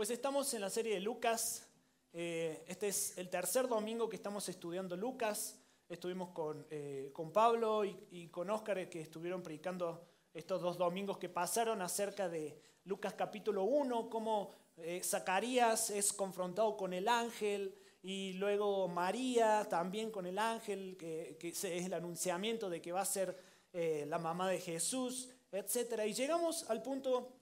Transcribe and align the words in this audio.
Pues 0.00 0.08
estamos 0.08 0.54
en 0.54 0.62
la 0.62 0.70
serie 0.70 0.94
de 0.94 1.00
Lucas. 1.00 1.68
Eh, 2.14 2.64
este 2.66 2.88
es 2.88 3.18
el 3.18 3.28
tercer 3.28 3.68
domingo 3.68 4.08
que 4.08 4.16
estamos 4.16 4.48
estudiando 4.48 4.96
Lucas. 4.96 5.58
Estuvimos 5.90 6.30
con, 6.30 6.66
eh, 6.70 7.10
con 7.12 7.30
Pablo 7.30 7.84
y, 7.84 8.28
con 8.28 8.48
Óscar 8.48 8.88
que 8.88 9.02
estuvieron 9.02 9.42
predicando 9.42 10.08
estos 10.32 10.62
dos 10.62 10.78
domingos 10.78 11.18
que 11.18 11.28
pasaron 11.28 11.82
acerca 11.82 12.30
de 12.30 12.58
Lucas 12.84 13.12
capítulo 13.12 13.64
1, 13.64 14.08
cómo 14.08 14.52
eh, 14.78 15.02
Zacarías 15.04 15.90
es 15.90 16.14
confrontado 16.14 16.78
con 16.78 16.94
el 16.94 17.06
ángel 17.06 17.76
y 18.02 18.32
luego 18.32 18.88
María 18.88 19.66
también 19.68 20.10
con 20.10 20.24
el 20.24 20.38
ángel, 20.38 20.96
que, 20.98 21.36
que 21.38 21.48
es 21.50 21.62
el 21.64 21.92
anunciamiento 21.92 22.70
de 22.70 22.80
que 22.80 22.92
va 22.92 23.02
a 23.02 23.04
ser 23.04 23.36
la 23.74 24.18
mamá 24.18 24.48
de 24.48 24.60
Jesús, 24.60 25.28
etc. 25.52 26.04
Y 26.06 26.14
llegamos 26.14 26.70
al 26.70 26.80
punto 26.80 27.34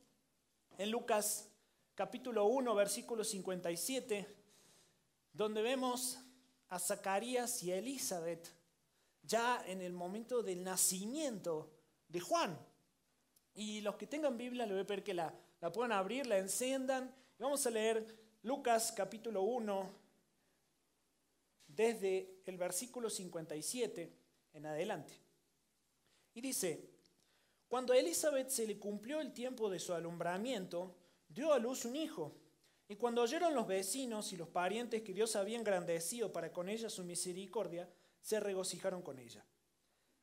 en 0.76 0.90
Lucas 0.90 1.47
capítulo 1.98 2.44
1, 2.44 2.76
versículo 2.76 3.24
57, 3.24 4.24
donde 5.32 5.62
vemos 5.62 6.16
a 6.68 6.78
Zacarías 6.78 7.60
y 7.64 7.72
a 7.72 7.78
Elizabeth 7.78 8.46
ya 9.24 9.64
en 9.66 9.82
el 9.82 9.92
momento 9.92 10.44
del 10.44 10.62
nacimiento 10.62 11.72
de 12.06 12.20
Juan. 12.20 12.56
Y 13.52 13.80
los 13.80 13.96
que 13.96 14.06
tengan 14.06 14.38
Biblia, 14.38 14.64
le 14.64 14.74
voy 14.74 14.82
a 14.82 14.86
pedir 14.86 15.02
que 15.02 15.12
la, 15.12 15.34
la 15.60 15.72
puedan 15.72 15.90
abrir, 15.90 16.28
la 16.28 16.38
enciendan. 16.38 17.12
Y 17.36 17.42
vamos 17.42 17.66
a 17.66 17.70
leer 17.70 18.06
Lucas 18.44 18.92
capítulo 18.92 19.42
1, 19.42 19.90
desde 21.66 22.42
el 22.46 22.56
versículo 22.58 23.10
57 23.10 24.12
en 24.52 24.66
adelante. 24.66 25.14
Y 26.32 26.42
dice, 26.42 26.92
cuando 27.66 27.92
a 27.92 27.98
Elizabeth 27.98 28.50
se 28.50 28.68
le 28.68 28.78
cumplió 28.78 29.20
el 29.20 29.32
tiempo 29.32 29.68
de 29.68 29.80
su 29.80 29.92
alumbramiento, 29.92 30.94
dio 31.28 31.52
a 31.52 31.58
luz 31.58 31.84
un 31.84 31.96
hijo. 31.96 32.34
Y 32.88 32.96
cuando 32.96 33.22
oyeron 33.22 33.54
los 33.54 33.66
vecinos 33.66 34.32
y 34.32 34.36
los 34.36 34.48
parientes 34.48 35.02
que 35.02 35.12
Dios 35.12 35.36
había 35.36 35.58
engrandecido 35.58 36.32
para 36.32 36.52
con 36.52 36.68
ella 36.68 36.88
su 36.88 37.04
misericordia, 37.04 37.88
se 38.20 38.40
regocijaron 38.40 39.02
con 39.02 39.18
ella. 39.18 39.44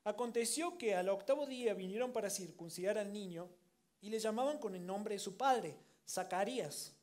Aconteció 0.04 0.78
que 0.78 0.94
al 0.94 1.08
octavo 1.08 1.46
día 1.46 1.74
vinieron 1.74 2.12
para 2.12 2.30
circuncidar 2.30 2.98
al 2.98 3.12
niño 3.12 3.48
y 4.00 4.10
le 4.10 4.18
llamaban 4.18 4.58
con 4.58 4.74
el 4.74 4.84
nombre 4.86 5.14
de 5.14 5.18
su 5.18 5.36
padre, 5.36 5.76
Zacarías. 6.08 6.94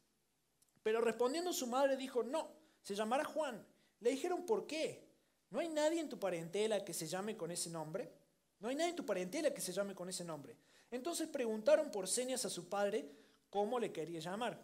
Pero 0.81 1.01
respondiendo 1.01 1.51
su 1.53 1.67
madre 1.67 1.97
dijo, 1.97 2.23
no, 2.23 2.49
se 2.81 2.95
llamará 2.95 3.23
Juan. 3.23 3.65
Le 3.99 4.11
dijeron, 4.11 4.45
¿por 4.45 4.67
qué? 4.67 5.07
¿No 5.49 5.59
hay 5.59 5.69
nadie 5.69 5.99
en 5.99 6.09
tu 6.09 6.19
parentela 6.19 6.83
que 6.83 6.93
se 6.93 7.07
llame 7.07 7.37
con 7.37 7.51
ese 7.51 7.69
nombre? 7.69 8.11
No 8.59 8.69
hay 8.69 8.75
nadie 8.75 8.91
en 8.91 8.95
tu 8.95 9.05
parentela 9.05 9.53
que 9.53 9.61
se 9.61 9.71
llame 9.71 9.95
con 9.95 10.09
ese 10.09 10.23
nombre. 10.23 10.57
Entonces 10.89 11.27
preguntaron 11.27 11.91
por 11.91 12.07
señas 12.07 12.45
a 12.45 12.49
su 12.49 12.69
padre, 12.69 13.09
cómo 13.53 13.79
le 13.79 13.91
quería 13.91 14.19
llamar. 14.19 14.59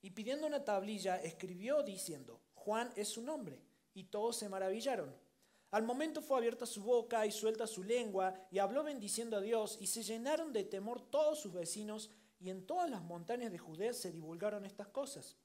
Y 0.00 0.08
pidiendo 0.08 0.46
una 0.46 0.64
tablilla, 0.64 1.20
escribió 1.20 1.82
diciendo, 1.82 2.40
Juan 2.54 2.90
es 2.96 3.08
su 3.10 3.20
nombre. 3.20 3.60
Y 3.92 4.04
todos 4.04 4.36
se 4.36 4.48
maravillaron. 4.48 5.14
Al 5.70 5.82
momento 5.82 6.22
fue 6.22 6.38
abierta 6.38 6.64
su 6.64 6.82
boca 6.82 7.26
y 7.26 7.30
suelta 7.30 7.66
su 7.66 7.84
lengua, 7.84 8.34
y 8.50 8.60
habló 8.60 8.82
bendiciendo 8.82 9.36
a 9.36 9.42
Dios, 9.42 9.76
y 9.78 9.88
se 9.88 10.02
llenaron 10.02 10.54
de 10.54 10.64
temor 10.64 11.02
todos 11.02 11.38
sus 11.38 11.52
vecinos, 11.52 12.08
y 12.40 12.48
en 12.48 12.66
todas 12.66 12.88
las 12.88 13.02
montañas 13.02 13.52
de 13.52 13.58
Judea 13.58 13.92
se 13.92 14.10
divulgaron 14.10 14.64
estas 14.64 14.88
cosas. 14.88 15.36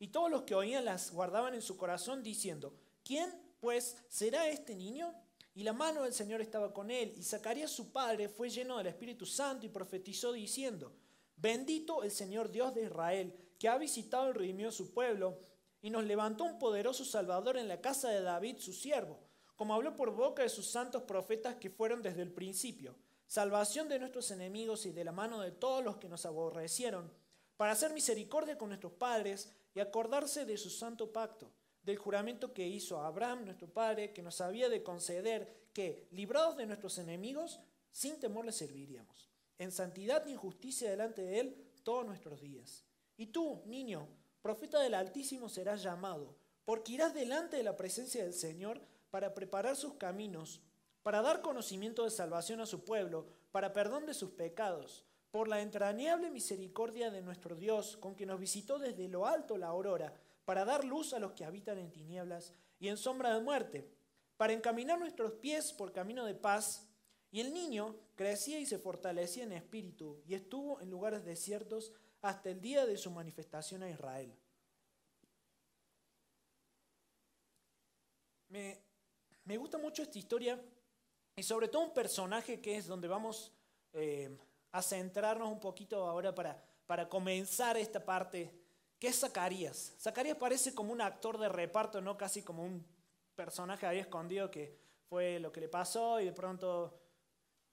Y 0.00 0.08
todos 0.08 0.28
los 0.28 0.42
que 0.42 0.56
oían 0.56 0.86
las 0.86 1.12
guardaban 1.12 1.54
en 1.54 1.62
su 1.62 1.76
corazón, 1.76 2.24
diciendo, 2.24 2.74
¿quién 3.04 3.30
pues 3.60 3.96
será 4.08 4.48
este 4.48 4.74
niño? 4.74 5.14
Y 5.54 5.62
la 5.62 5.72
mano 5.72 6.02
del 6.02 6.12
Señor 6.12 6.40
estaba 6.40 6.74
con 6.74 6.90
él, 6.90 7.12
y 7.16 7.22
Zacarías 7.22 7.70
su 7.70 7.92
padre 7.92 8.28
fue 8.28 8.50
lleno 8.50 8.78
del 8.78 8.88
Espíritu 8.88 9.24
Santo 9.24 9.66
y 9.66 9.68
profetizó 9.68 10.32
diciendo, 10.32 10.96
Bendito 11.36 12.02
el 12.02 12.10
Señor 12.10 12.50
Dios 12.50 12.74
de 12.74 12.84
Israel, 12.84 13.34
que 13.58 13.68
ha 13.68 13.78
visitado 13.78 14.30
y 14.30 14.32
redimido 14.32 14.70
su 14.70 14.92
pueblo, 14.92 15.38
y 15.82 15.90
nos 15.90 16.04
levantó 16.04 16.44
un 16.44 16.58
poderoso 16.58 17.04
Salvador 17.04 17.56
en 17.58 17.68
la 17.68 17.80
casa 17.80 18.08
de 18.08 18.22
David, 18.22 18.56
su 18.58 18.72
siervo, 18.72 19.18
como 19.56 19.74
habló 19.74 19.96
por 19.96 20.14
boca 20.14 20.42
de 20.42 20.48
sus 20.48 20.66
santos 20.66 21.02
profetas 21.02 21.56
que 21.56 21.70
fueron 21.70 22.02
desde 22.02 22.22
el 22.22 22.32
principio, 22.32 22.96
salvación 23.26 23.88
de 23.88 23.98
nuestros 23.98 24.30
enemigos 24.30 24.86
y 24.86 24.92
de 24.92 25.04
la 25.04 25.12
mano 25.12 25.40
de 25.40 25.50
todos 25.50 25.84
los 25.84 25.96
que 25.98 26.08
nos 26.08 26.24
aborrecieron, 26.24 27.12
para 27.56 27.72
hacer 27.72 27.92
misericordia 27.92 28.56
con 28.56 28.70
nuestros 28.70 28.92
padres 28.92 29.52
y 29.74 29.80
acordarse 29.80 30.44
de 30.44 30.56
su 30.56 30.70
santo 30.70 31.12
pacto, 31.12 31.50
del 31.82 31.98
juramento 31.98 32.54
que 32.54 32.66
hizo 32.66 33.00
Abraham, 33.00 33.44
nuestro 33.44 33.68
padre, 33.68 34.12
que 34.12 34.22
nos 34.22 34.40
había 34.40 34.68
de 34.68 34.82
conceder 34.82 35.68
que, 35.74 36.08
librados 36.12 36.56
de 36.56 36.66
nuestros 36.66 36.96
enemigos, 36.98 37.60
sin 37.92 38.18
temor 38.18 38.46
le 38.46 38.52
serviríamos 38.52 39.33
en 39.58 39.72
santidad 39.72 40.26
y 40.26 40.34
justicia 40.34 40.90
delante 40.90 41.22
de 41.22 41.40
Él 41.40 41.70
todos 41.82 42.04
nuestros 42.04 42.40
días. 42.40 42.84
Y 43.16 43.26
tú, 43.26 43.62
niño, 43.66 44.08
profeta 44.42 44.80
del 44.80 44.94
Altísimo 44.94 45.48
serás 45.48 45.82
llamado, 45.82 46.36
porque 46.64 46.92
irás 46.92 47.14
delante 47.14 47.56
de 47.56 47.62
la 47.62 47.76
presencia 47.76 48.24
del 48.24 48.34
Señor 48.34 48.80
para 49.10 49.34
preparar 49.34 49.76
sus 49.76 49.94
caminos, 49.94 50.60
para 51.02 51.22
dar 51.22 51.42
conocimiento 51.42 52.04
de 52.04 52.10
salvación 52.10 52.60
a 52.60 52.66
su 52.66 52.84
pueblo, 52.84 53.26
para 53.52 53.72
perdón 53.72 54.06
de 54.06 54.14
sus 54.14 54.30
pecados, 54.30 55.04
por 55.30 55.48
la 55.48 55.60
entrañable 55.60 56.30
misericordia 56.30 57.10
de 57.10 57.22
nuestro 57.22 57.56
Dios, 57.56 57.96
con 57.96 58.14
que 58.14 58.26
nos 58.26 58.40
visitó 58.40 58.78
desde 58.78 59.08
lo 59.08 59.26
alto 59.26 59.56
la 59.58 59.68
aurora, 59.68 60.14
para 60.44 60.64
dar 60.64 60.84
luz 60.84 61.12
a 61.12 61.18
los 61.18 61.32
que 61.32 61.44
habitan 61.44 61.78
en 61.78 61.92
tinieblas 61.92 62.52
y 62.78 62.88
en 62.88 62.96
sombra 62.96 63.34
de 63.34 63.40
muerte, 63.42 63.88
para 64.36 64.52
encaminar 64.52 64.98
nuestros 64.98 65.32
pies 65.32 65.72
por 65.72 65.92
camino 65.92 66.24
de 66.24 66.34
paz 66.34 66.86
y 67.30 67.40
el 67.40 67.52
niño 67.52 67.96
crecía 68.14 68.58
y 68.58 68.66
se 68.66 68.78
fortalecía 68.78 69.44
en 69.44 69.52
espíritu 69.52 70.22
y 70.26 70.34
estuvo 70.34 70.80
en 70.80 70.90
lugares 70.90 71.24
desiertos 71.24 71.92
hasta 72.22 72.50
el 72.50 72.60
día 72.60 72.86
de 72.86 72.96
su 72.96 73.10
manifestación 73.10 73.82
a 73.82 73.90
Israel. 73.90 74.34
Me, 78.48 79.56
gusta 79.58 79.78
mucho 79.78 80.02
esta 80.02 80.18
historia 80.18 80.62
y 81.34 81.42
sobre 81.42 81.68
todo 81.68 81.82
un 81.82 81.92
personaje 81.92 82.60
que 82.60 82.76
es 82.76 82.86
donde 82.86 83.08
vamos 83.08 83.52
eh, 83.92 84.38
a 84.70 84.80
centrarnos 84.80 85.50
un 85.50 85.58
poquito 85.58 86.06
ahora 86.06 86.34
para, 86.34 86.62
para 86.86 87.08
comenzar 87.08 87.76
esta 87.76 88.04
parte, 88.04 88.54
que 88.98 89.08
es 89.08 89.18
Zacarías. 89.18 89.94
Zacarías 89.98 90.36
parece 90.36 90.72
como 90.72 90.92
un 90.92 91.00
actor 91.00 91.36
de 91.36 91.48
reparto, 91.48 92.00
no 92.00 92.16
casi 92.16 92.42
como 92.42 92.64
un 92.64 92.86
personaje 93.34 93.86
ahí 93.86 93.98
escondido 93.98 94.50
que 94.50 94.78
fue 95.08 95.40
lo 95.40 95.50
que 95.50 95.60
le 95.60 95.68
pasó 95.68 96.20
y 96.20 96.26
de 96.26 96.32
pronto 96.32 97.03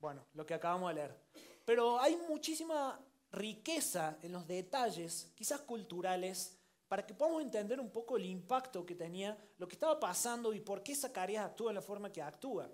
bueno, 0.01 0.25
lo 0.33 0.45
que 0.45 0.55
acabamos 0.55 0.89
de 0.89 0.95
leer. 0.95 1.15
Pero 1.63 1.99
hay 1.99 2.17
muchísima 2.27 2.99
riqueza 3.31 4.17
en 4.21 4.33
los 4.33 4.45
detalles, 4.47 5.31
quizás 5.35 5.61
culturales, 5.61 6.57
para 6.87 7.05
que 7.05 7.13
podamos 7.13 7.43
entender 7.43 7.79
un 7.79 7.91
poco 7.91 8.17
el 8.17 8.25
impacto 8.25 8.85
que 8.85 8.95
tenía 8.95 9.37
lo 9.57 9.67
que 9.67 9.75
estaba 9.75 9.97
pasando 9.97 10.53
y 10.53 10.59
por 10.59 10.83
qué 10.83 10.93
Zacarías 10.93 11.45
actúa 11.45 11.69
de 11.69 11.75
la 11.75 11.81
forma 11.81 12.11
que 12.11 12.21
actúa. 12.21 12.69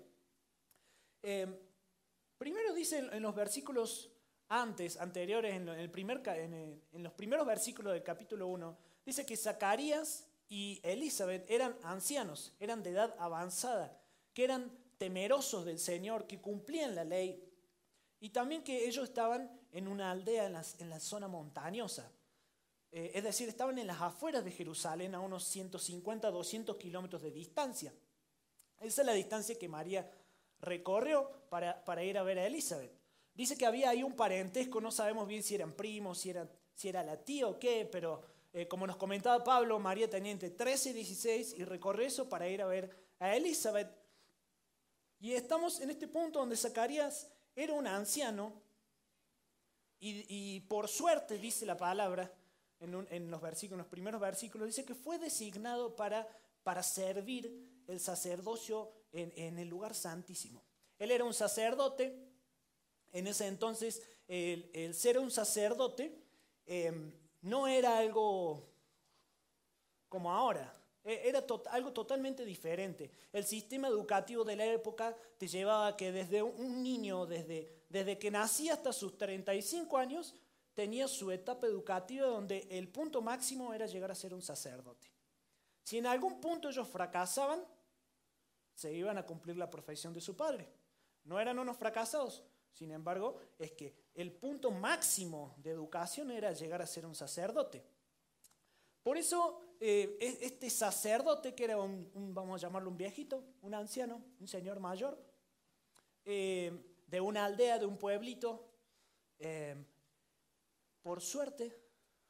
Em, 1.22 1.56
primero 2.36 2.72
dice 2.74 2.98
en 2.98 3.22
los 3.22 3.34
versículos 3.34 4.10
antes, 4.48 4.96
anteriores, 4.96 5.54
en, 5.54 5.68
el 5.68 5.90
primer, 5.90 6.26
en, 6.30 6.82
en 6.90 7.02
los 7.02 7.12
primeros 7.12 7.46
versículos 7.46 7.92
del 7.92 8.02
capítulo 8.02 8.48
1, 8.48 8.76
dice 9.04 9.24
que 9.24 9.36
Zacarías 9.36 10.26
y 10.48 10.80
Elizabeth 10.82 11.48
eran 11.48 11.76
ancianos, 11.82 12.56
eran 12.58 12.82
de 12.82 12.90
edad 12.90 13.14
avanzada, 13.18 14.00
que 14.32 14.44
eran 14.44 14.72
temerosos 14.98 15.64
del 15.64 15.78
Señor, 15.78 16.26
que 16.26 16.40
cumplían 16.40 16.94
la 16.94 17.04
ley, 17.04 17.42
y 18.20 18.30
también 18.30 18.62
que 18.62 18.86
ellos 18.86 19.08
estaban 19.08 19.50
en 19.72 19.88
una 19.88 20.10
aldea 20.10 20.46
en 20.46 20.90
la, 20.90 21.00
zona 21.00 21.28
montañosa. 21.28 22.10
Eh, 22.90 23.12
es 23.14 23.22
decir, 23.22 23.48
estaban 23.48 23.78
en 23.78 23.86
las 23.86 24.00
afueras 24.00 24.44
de 24.44 24.50
Jerusalén, 24.50 25.14
a 25.14 25.20
unos 25.20 25.44
150, 25.44 26.30
200 26.30 26.76
kilómetros 26.76 27.22
de 27.22 27.30
distancia. 27.30 27.94
Esa 28.80 29.02
es 29.02 29.06
la 29.06 29.12
distancia 29.12 29.58
que 29.58 29.68
María 29.68 30.10
recorrió 30.60 31.30
para, 31.48 31.84
para, 31.84 32.02
ir 32.02 32.18
a 32.18 32.22
ver 32.22 32.38
a 32.38 32.46
Elizabeth. 32.46 32.92
Dice 33.34 33.56
que 33.56 33.66
había 33.66 33.90
ahí 33.90 34.02
un 34.02 34.16
parentesco, 34.16 34.80
no 34.80 34.90
sabemos 34.90 35.28
bien 35.28 35.42
si 35.42 35.54
eran 35.54 35.72
primos, 35.72 36.18
si 36.18 36.30
era, 36.30 36.48
si 36.74 36.88
era 36.88 37.04
la 37.04 37.16
tía 37.16 37.46
o 37.46 37.58
qué, 37.58 37.88
pero 37.90 38.22
eh, 38.52 38.66
como 38.66 38.86
nos 38.86 38.96
comentaba 38.96 39.44
Pablo, 39.44 39.78
María 39.78 40.08
tenía 40.08 40.32
entre 40.32 40.50
13 40.50 40.90
y 40.90 40.92
16 40.94 41.54
y 41.58 41.64
recorrió 41.64 42.06
eso 42.06 42.28
para 42.28 42.48
ir 42.48 42.62
a 42.62 42.66
ver 42.66 42.90
a 43.20 43.36
Elizabeth. 43.36 43.88
Y 45.20 45.32
estamos 45.32 45.80
en 45.80 45.90
este 45.90 46.06
punto 46.06 46.38
donde 46.38 46.56
Zacarías 46.56 47.28
era 47.54 47.72
un 47.72 47.86
anciano 47.86 48.52
y, 50.00 50.60
por 50.68 50.86
suerte, 50.86 51.38
dice 51.38 51.66
la 51.66 51.76
palabra 51.76 52.32
en, 52.78 53.30
los, 53.30 53.40
versículos, 53.40 53.78
los 53.78 53.90
primeros 53.90 54.20
versículos, 54.20 54.68
dice 54.68 54.84
que 54.84 54.94
fue 54.94 55.18
designado 55.18 55.96
para, 55.96 56.28
para 56.62 56.84
servir 56.84 57.82
el 57.88 57.98
sacerdocio 57.98 58.92
en, 59.10 59.58
el 59.58 59.68
lugar 59.68 59.96
santísimo. 59.96 60.62
Él 61.00 61.10
era 61.10 61.24
un 61.24 61.34
sacerdote, 61.34 62.16
en 63.10 63.26
ese 63.26 63.48
entonces 63.48 64.02
el, 64.28 64.94
ser 64.94 65.18
un 65.18 65.32
sacerdote 65.32 66.16
em, 66.66 67.12
no 67.40 67.66
era 67.66 67.98
algo 67.98 68.68
como 70.08 70.32
ahora. 70.32 70.72
E, 71.04 71.28
era 71.28 71.44
algo 71.70 71.92
totalmente 71.92 72.44
diferente. 72.44 73.10
El 73.32 73.44
sistema 73.44 73.88
educativo 73.88 74.44
de 74.44 74.56
la 74.56 74.66
época 74.66 75.16
te 75.36 75.46
llevaba 75.46 75.88
a 75.88 75.96
que 75.96 76.12
desde 76.12 76.42
un 76.42 76.82
niño, 76.82 77.26
desde, 77.26 77.84
desde 77.88 78.18
que 78.18 78.30
nacía 78.30 78.74
hasta 78.74 78.92
sus 78.92 79.16
35 79.16 79.96
años, 79.96 80.34
tenía 80.74 81.08
su 81.08 81.30
etapa 81.30 81.66
educativa 81.66 82.26
donde 82.26 82.66
el 82.70 82.88
punto 82.88 83.20
máximo 83.20 83.74
era 83.74 83.86
llegar 83.86 84.10
a 84.10 84.14
ser 84.14 84.32
un 84.32 84.42
sacerdote. 84.42 85.10
Si 85.82 85.98
en 85.98 86.06
algún 86.06 86.40
punto 86.40 86.68
ellos 86.68 86.86
fracasaban, 86.86 87.64
se 88.74 88.92
iban 88.92 89.18
a 89.18 89.26
cumplir 89.26 89.56
la 89.56 89.68
profesión 89.68 90.12
de 90.12 90.20
su 90.20 90.36
padre. 90.36 90.68
No 91.24 91.40
eran 91.40 91.58
unos 91.58 91.76
fracasados, 91.76 92.44
sin 92.72 92.92
embargo, 92.92 93.40
es 93.58 93.72
que 93.72 93.92
el 94.14 94.32
punto 94.32 94.70
máximo 94.70 95.56
de 95.58 95.70
educación 95.70 96.30
era 96.30 96.52
llegar 96.52 96.80
a 96.80 96.86
ser 96.86 97.06
un 97.06 97.14
sacerdote. 97.14 97.84
Por 99.02 99.16
eso, 99.16 99.67
eh, 99.80 100.18
este 100.40 100.70
sacerdote, 100.70 101.54
que 101.54 101.64
era 101.64 101.78
un, 101.78 102.10
vamos 102.34 102.60
a 102.60 102.66
llamarlo 102.66 102.90
un 102.90 102.96
viejito, 102.96 103.44
un 103.62 103.74
anciano, 103.74 104.20
un 104.40 104.48
señor 104.48 104.80
mayor, 104.80 105.16
eh, 106.24 106.72
de 107.06 107.20
una 107.20 107.44
aldea, 107.44 107.78
de 107.78 107.86
un 107.86 107.96
pueblito, 107.96 108.68
eh, 109.38 109.76
por 111.00 111.20
suerte 111.20 111.74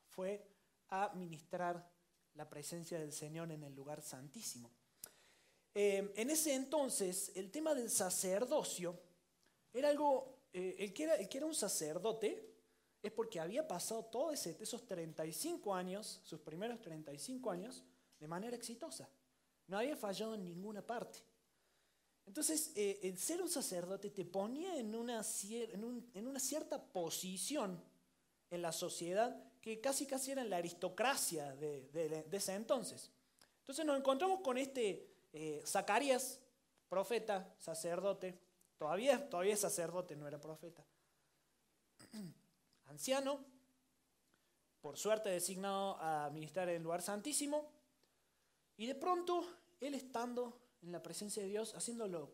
fue 0.09 0.47
a 0.91 1.13
ministrar 1.15 1.91
la 2.35 2.49
presencia 2.49 2.99
del 2.99 3.13
Señor 3.13 3.51
en 3.51 3.63
el 3.65 3.75
lugar 3.75 4.03
santísimo. 4.03 4.71
en 5.75 6.31
ese 6.31 6.55
entonces, 6.55 7.33
el 7.35 7.51
tema 7.51 7.75
del 7.75 7.89
sacerdocio 7.89 8.99
era 9.73 9.89
algo, 9.89 10.41
el, 10.53 10.93
que 10.93 11.05
era, 11.05 11.15
el 11.15 11.29
que 11.29 11.39
era 11.39 11.47
un 11.47 11.55
sacerdote, 11.55 12.58
es 13.09 13.15
porque 13.15 13.41
había 13.41 13.67
pasado 13.67 14.05
todos 14.05 14.47
esos 14.47 14.87
35 14.87 15.75
años, 15.75 16.21
sus 16.25 16.41
primeros 16.41 16.81
35 16.81 17.51
años, 17.51 17.83
de 18.19 18.29
manera 18.29 18.57
exitosa. 18.57 19.09
No 19.67 19.79
había 19.79 19.97
fallado 19.97 20.35
en 20.35 20.45
ninguna 20.45 20.87
parte. 20.87 21.19
Entonces, 22.27 22.73
eh, 22.77 23.01
el 23.03 23.19
ser 23.19 23.43
un 23.43 23.49
sacerdote 23.49 24.11
te 24.11 24.25
ponía 24.25 24.77
en 24.77 24.95
una, 24.95 25.23
cierta 25.23 26.83
posición 26.83 27.83
en 28.51 28.63
la 28.63 28.73
sociedad 28.73 29.43
que 29.61 29.81
casi 29.81 30.07
casi 30.07 30.33
era 30.33 30.45
la 30.45 30.59
aristocracia 30.59 31.55
de, 31.57 32.27
ese 32.31 32.55
entonces. 32.55 33.11
Entonces 33.61 33.85
nos 33.85 33.99
encontramos 33.99 34.41
con 34.41 34.57
este 34.59 35.11
eh, 35.33 35.63
Zacarías, 35.67 36.41
profeta, 36.89 37.55
sacerdote, 37.59 38.39
todavía, 38.77 39.29
todavía 39.29 39.55
es 39.55 39.61
sacerdote, 39.61 40.17
no 40.17 40.29
era 40.29 40.41
profeta 40.41 40.85
anciano, 42.89 43.45
por 44.81 44.97
suerte 44.97 45.29
designado 45.31 45.97
a 46.01 46.31
ministrar 46.31 46.69
en 46.69 46.77
el 46.77 46.83
lugar 46.83 47.03
santísimo, 47.03 47.71
y 48.77 48.87
de 48.87 48.95
pronto 48.95 49.45
él 49.81 49.95
estando 49.95 50.61
en 50.83 50.93
la 50.93 51.03
presencia 51.03 51.43
de 51.43 51.49
Dios, 51.49 51.75
haciendo 51.75 52.07
lo, 52.07 52.33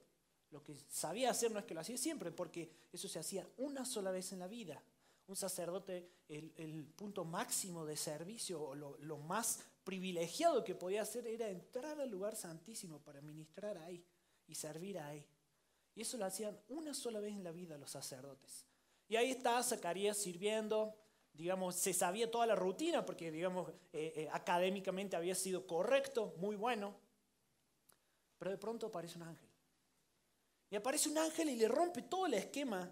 que 0.62 0.74
sabía 0.88 1.30
hacer, 1.30 1.50
no 1.50 1.58
es 1.58 1.64
que 1.64 1.74
lo 1.74 1.80
hacía 1.80 1.96
siempre, 1.96 2.30
porque 2.30 2.70
eso 2.92 3.08
se 3.08 3.18
hacía 3.18 3.48
una 3.56 3.84
sola 3.84 4.10
vez 4.10 4.32
en 4.32 4.38
la 4.38 4.46
vida. 4.46 4.82
Un 5.26 5.36
sacerdote, 5.36 6.10
el, 6.28 6.86
punto 6.96 7.24
máximo 7.24 7.86
de 7.86 7.96
servicio, 7.96 8.62
o 8.62 8.74
lo, 8.74 8.98
lo 8.98 9.16
más 9.16 9.60
privilegiado 9.84 10.62
que 10.64 10.74
podía 10.74 11.02
hacer 11.02 11.26
era 11.26 11.48
entrar 11.48 11.98
al 11.98 12.10
lugar 12.10 12.36
santísimo 12.36 13.00
para 13.00 13.22
ministrar 13.22 13.78
ahí 13.78 14.04
y 14.46 14.54
servir 14.54 14.98
ahí. 14.98 15.26
Y 15.94 16.02
eso 16.02 16.18
lo 16.18 16.26
hacían 16.26 16.58
una 16.68 16.92
sola 16.92 17.20
vez 17.20 17.32
en 17.32 17.44
la 17.44 17.52
vida 17.52 17.78
los 17.78 17.90
sacerdotes. 17.90 18.66
Y 19.08 19.16
ahí 19.16 19.30
está 19.30 19.62
Zacarías 19.62 20.16
sirviendo, 20.16 20.96
digamos, 21.32 21.76
se 21.76 21.92
sabía 21.92 22.30
toda 22.30 22.46
la 22.46 22.54
rutina 22.54 23.04
porque, 23.04 23.30
digamos, 23.30 23.70
eh, 23.92 24.12
eh, 24.16 24.28
académicamente 24.32 25.16
había 25.16 25.34
sido 25.34 25.66
correcto, 25.66 26.34
muy 26.38 26.56
bueno. 26.56 26.94
Pero 28.38 28.50
de 28.50 28.58
pronto 28.58 28.86
aparece 28.86 29.18
un 29.18 29.24
ángel. 29.24 29.48
Y 30.70 30.76
aparece 30.76 31.08
un 31.08 31.18
ángel 31.18 31.50
y 31.50 31.56
le 31.56 31.68
rompe 31.68 32.02
todo 32.02 32.26
el 32.26 32.34
esquema 32.34 32.90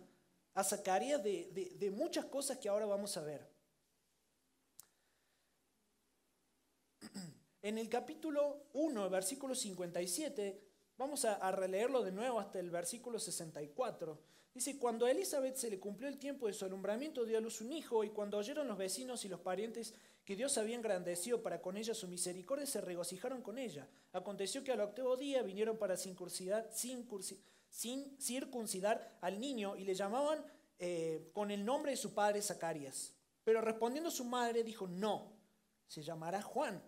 a 0.54 0.64
Zacarías 0.64 1.22
de, 1.22 1.92
muchas 1.96 2.26
cosas 2.26 2.58
que 2.58 2.68
ahora 2.68 2.86
vamos 2.86 3.16
a 3.16 3.22
ver. 3.22 3.50
En 7.62 7.78
el 7.78 7.88
capítulo 7.88 8.66
1, 8.72 9.08
versículo 9.08 9.54
57, 9.54 10.60
vamos 10.98 11.24
a, 11.24 11.34
a 11.34 11.52
releerlo 11.52 12.02
de 12.02 12.10
nuevo 12.10 12.40
hasta 12.40 12.58
el 12.58 12.70
versículo 12.70 13.20
64. 13.20 14.18
Dice, 14.54 14.78
cuando 14.78 15.06
a 15.06 15.10
Elizabeth 15.10 15.56
se 15.56 15.70
le 15.70 15.80
cumplió 15.80 16.08
el 16.08 16.18
tiempo 16.18 16.46
de 16.46 16.52
su 16.52 16.66
alumbramiento, 16.66 17.24
dio 17.24 17.38
a 17.38 17.40
luz 17.40 17.62
un 17.62 17.72
hijo, 17.72 18.04
y 18.04 18.10
cuando 18.10 18.36
oyeron 18.36 18.68
los 18.68 18.76
vecinos 18.76 19.24
y 19.24 19.28
los 19.28 19.40
parientes 19.40 19.94
que 20.26 20.36
Dios 20.36 20.58
había 20.58 20.76
engrandecido 20.76 21.42
para 21.42 21.62
con 21.62 21.78
ella 21.78 21.94
su 21.94 22.06
misericordia, 22.06 22.66
se 22.66 22.82
regocijaron 22.82 23.40
con 23.40 23.56
ella. 23.56 23.88
Aconteció 24.12 24.62
que 24.62 24.72
al 24.72 24.82
octavo 24.82 25.16
día 25.16 25.42
vinieron 25.42 25.78
para 25.78 25.96
circuncidar, 25.96 26.68
al 29.22 29.40
niño 29.40 29.74
y 29.76 29.84
le 29.84 29.94
llamaban 29.94 30.44
eh, 30.78 31.30
con 31.32 31.50
el 31.50 31.64
nombre 31.64 31.92
de 31.92 31.96
su 31.96 32.12
padre 32.12 32.42
Zacarías. 32.42 33.14
Pero 33.44 33.62
respondiendo 33.62 34.10
su 34.10 34.24
madre 34.24 34.62
dijo, 34.62 34.86
no, 34.86 35.32
se 35.86 36.02
llamará 36.02 36.42
Juan. 36.42 36.80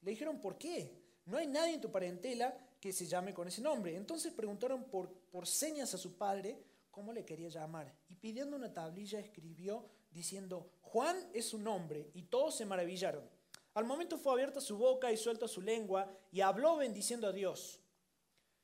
Le 0.00 0.10
dijeron, 0.10 0.40
¿por 0.40 0.56
qué? 0.56 0.98
No 1.26 1.36
hay 1.36 1.46
nadie 1.46 1.74
en 1.74 1.82
tu 1.82 1.92
parentela 1.92 2.56
que 2.80 2.94
se 2.94 3.04
llame 3.04 3.34
con 3.34 3.46
ese 3.46 3.60
nombre. 3.60 3.94
Entonces 3.94 4.32
preguntaron 4.32 4.84
por 4.84 5.46
señas 5.46 5.92
a 5.92 5.98
su 5.98 6.16
padre, 6.16 6.69
cómo 6.90 7.12
le 7.12 7.24
quería 7.24 7.48
llamar. 7.48 7.94
Y 8.08 8.16
pidiendo 8.16 8.56
una 8.56 8.72
tablilla 8.72 9.20
escribió 9.20 9.88
diciendo, 10.10 10.72
Juan 10.82 11.16
es 11.32 11.48
su 11.48 11.58
nombre, 11.58 12.10
y 12.14 12.22
todos 12.22 12.56
se 12.56 12.66
maravillaron. 12.66 13.28
Al 13.74 13.84
momento 13.84 14.18
fue 14.18 14.32
abierta 14.32 14.60
su 14.60 14.76
boca 14.76 15.12
y 15.12 15.16
suelta 15.16 15.46
su 15.46 15.62
lengua, 15.62 16.12
y 16.32 16.40
habló 16.40 16.76
bendiciendo 16.76 17.28
a 17.28 17.32
Dios. 17.32 17.80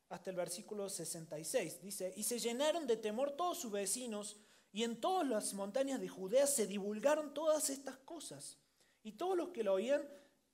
Hasta 0.08 0.30
el 0.30 0.36
versículo 0.36 0.88
66 0.88 1.80
dice, 1.80 2.12
y 2.16 2.22
se 2.24 2.38
llenaron 2.38 2.86
de 2.86 2.96
temor 2.96 3.32
todos 3.32 3.58
sus 3.58 3.72
vecinos, 3.72 4.36
y 4.72 4.82
en 4.82 5.00
todas 5.00 5.26
las 5.26 5.54
montañas 5.54 6.00
de 6.00 6.08
Judea 6.08 6.46
se 6.46 6.66
divulgaron 6.66 7.32
todas 7.32 7.70
estas 7.70 7.96
cosas. 7.98 8.58
Y 9.02 9.12
todos 9.12 9.36
los 9.36 9.48
que 9.50 9.64
lo 9.64 9.74
oían 9.74 10.06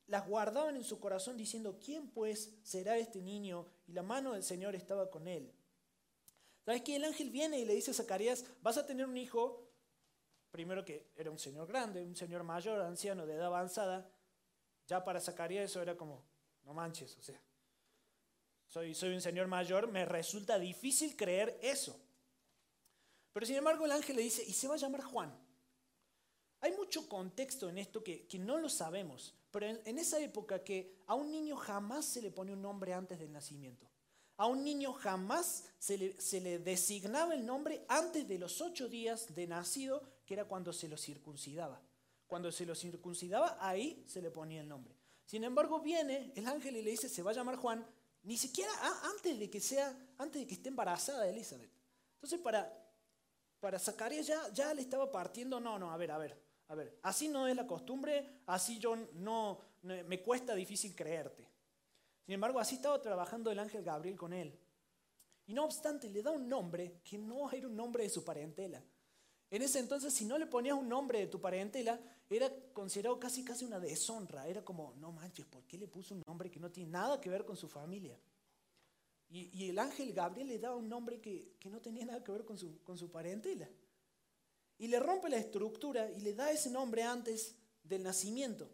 las 0.07 0.29
guardaban 0.29 0.77
en 0.77 0.85
su 0.85 1.01
corazón 1.01 1.37
diciendo, 1.37 1.79
¿quién 1.83 2.11
pues 2.11 2.55
será 2.63 2.99
este 2.99 3.23
niño? 3.23 3.67
Y 3.87 3.93
la 3.93 4.03
mano 4.03 4.35
del 4.35 4.43
Señor 4.43 4.75
estaba 4.75 5.11
con 5.11 5.27
él. 5.27 5.53
¿Sabes 6.65 6.83
qué? 6.83 6.97
El 6.97 7.05
ángel 7.05 7.31
viene 7.31 7.59
y 7.59 7.65
le 7.65 7.75
dice 7.75 7.91
a 7.91 7.95
Zacarías, 7.95 8.45
vas 8.61 8.79
a 8.79 8.87
tener 8.87 9.07
un 9.07 9.17
hijo, 9.17 9.69
primero 10.51 10.85
que 10.85 11.11
era 11.17 11.31
un 11.31 11.39
señor 11.39 11.67
grande, 11.67 12.05
un 12.05 12.17
señor 12.17 12.45
mayor, 12.45 12.81
anciano, 12.81 13.27
de 13.27 13.35
edad 13.35 13.47
avanzada, 13.47 14.11
ya 14.87 15.05
para 15.05 15.21
Zacarías 15.21 15.65
eso 15.65 15.83
era 15.83 15.97
como, 15.97 16.25
no 16.63 16.73
manches, 16.75 17.17
o 17.19 17.23
sea, 17.23 17.41
soy, 18.67 18.95
soy 18.95 19.15
un 19.15 19.21
señor 19.21 19.49
mayor, 19.49 19.89
me 19.89 20.05
resulta 20.05 20.59
difícil 20.59 21.17
creer 21.17 21.59
eso. 21.63 22.01
Pero 23.33 23.47
sin 23.47 23.57
embargo 23.57 23.85
el 23.85 23.93
ángel 23.93 24.17
le 24.17 24.23
dice, 24.23 24.43
y 24.47 24.53
se 24.53 24.69
va 24.69 24.75
a 24.75 24.79
llamar 24.79 25.03
Juan. 25.03 25.35
Hay 26.61 26.73
mucho 26.73 27.09
contexto 27.09 27.69
en 27.69 27.79
esto 27.79 28.05
que, 28.05 28.29
no 28.39 28.57
lo 28.59 28.69
sabemos, 28.69 29.35
pero 29.51 29.67
en, 29.67 29.99
esa 29.99 30.21
época 30.21 30.63
que 30.63 31.03
a 31.09 31.15
un 31.15 31.33
niño 31.33 31.57
jamás 31.57 32.05
se 32.05 32.23
le 32.23 32.31
pone 32.31 32.53
un 32.53 32.63
nombre 32.63 32.95
antes 32.95 33.19
del 33.19 33.33
nacimiento. 33.33 33.89
A 34.37 34.47
un 34.47 34.65
niño 34.65 34.93
jamás 34.93 35.65
se 35.79 35.99
le, 35.99 36.59
designaba 36.59 37.35
el 37.35 37.45
nombre 37.45 37.85
antes 37.89 38.27
de 38.27 38.39
los 38.39 38.61
ocho 38.61 38.89
días 38.89 39.35
de 39.35 39.47
nacido, 39.47 40.03
que 40.27 40.35
era 40.35 40.47
cuando 40.47 40.73
se 40.73 40.89
lo 40.89 40.97
circuncidaba. 40.97 41.81
Cuando 42.27 42.51
se 42.51 42.65
lo 42.65 42.75
circuncidaba, 42.75 43.59
ahí 43.61 44.05
se 44.07 44.23
le 44.23 44.31
ponía 44.31 44.63
el 44.63 44.69
nombre. 44.69 44.97
Sin 45.27 45.45
embargo, 45.45 45.81
viene 45.81 46.33
el 46.35 46.47
ángel 46.47 46.77
y 46.77 46.83
le 46.83 46.91
dice, 46.91 47.09
se 47.09 47.23
va 47.23 47.31
a 47.31 47.35
llamar 47.35 47.57
Juan, 47.57 47.87
ni 48.23 48.37
siquiera 48.37 48.73
antes 49.15 49.39
de 49.39 49.51
que 49.51 49.61
sea, 49.61 49.95
antes 50.19 50.43
de 50.43 50.47
que 50.47 50.55
esté 50.55 50.69
embarazada 50.69 51.29
Elizabeth. 51.29 51.71
Entonces, 52.15 52.41
para, 52.41 52.73
para 53.61 53.79
Zacarías 53.79 54.27
ya, 54.27 54.53
ya 54.53 54.73
le 54.73 54.83
estaba 54.83 55.11
partiendo, 55.11 55.61
no, 55.61 55.79
no, 55.79 55.93
a 55.93 55.97
ver, 55.97 56.11
a 56.11 56.19
ver, 56.19 56.43
a 56.69 56.75
ver, 56.75 56.99
así 57.03 57.29
no 57.29 57.47
es 57.47 57.55
la 57.55 57.67
costumbre, 57.67 58.41
así 58.47 58.79
yo 58.79 58.97
no, 59.15 59.61
me 59.83 60.23
cuesta 60.23 60.55
difícil 60.55 60.95
creerte. 60.95 61.52
Sin 62.25 62.35
embargo, 62.35 62.61
así 62.61 62.77
estaba 62.77 63.01
trabajando 63.01 63.51
el 63.51 63.59
ángel 63.59 63.83
Gabriel 63.83 64.17
con 64.17 64.33
él. 64.33 64.59
Y 65.47 65.55
no 65.55 65.65
obstante, 65.65 66.09
le 66.09 66.23
da 66.23 66.31
un 66.31 66.49
nombre 66.49 67.01
que 67.05 67.19
no 67.19 67.51
era 67.51 67.67
un 67.67 67.77
nombre 67.77 68.05
de 68.05 68.11
su 68.11 68.25
parentela. 68.25 68.83
En 69.51 69.61
ese 69.61 69.81
entonces, 69.81 70.15
si 70.15 70.25
no 70.25 70.39
le 70.39 70.47
ponías 70.47 70.79
un 70.79 70.89
nombre 70.89 71.19
de 71.19 71.27
tu 71.27 71.41
parentela, 71.41 72.01
era 72.31 72.51
considerado 72.73 73.19
casi 73.21 73.45
casi 73.45 73.65
una 73.65 73.79
deshonra. 73.79 74.47
Era 74.47 74.65
como, 74.65 74.95
no 74.95 75.13
manches, 75.13 75.45
¿por 75.47 75.65
qué 75.65 75.77
le 75.77 75.89
puso 75.89 76.15
un 76.15 76.23
nombre 76.27 76.51
que 76.51 76.61
no 76.61 76.71
tiene 76.71 76.91
nada 76.91 77.21
que 77.21 77.29
ver 77.29 77.45
con 77.45 77.57
su 77.57 77.69
familia? 77.69 78.19
Y, 79.29 79.71
el 79.71 79.79
ángel 79.79 80.13
Gabriel 80.13 80.49
le 80.49 80.59
da 80.59 80.75
un 80.75 80.89
nombre 80.89 81.19
que, 81.19 81.57
no 81.71 81.81
tenía 81.81 82.05
nada 82.05 82.23
que 82.23 82.33
ver 82.33 82.45
con 82.45 82.59
su, 82.59 82.83
con 82.83 82.99
su 82.99 83.11
parentela. 83.11 83.69
Y 84.79 84.89
le 84.89 85.01
rompe 85.01 85.29
la 85.29 85.39
estructura 85.39 86.11
y 86.11 86.21
le 86.21 86.35
da 86.35 86.51
ese 86.51 86.71
nombre 86.71 87.03
antes 87.03 87.55
del 87.83 88.03
nacimiento. 88.03 88.71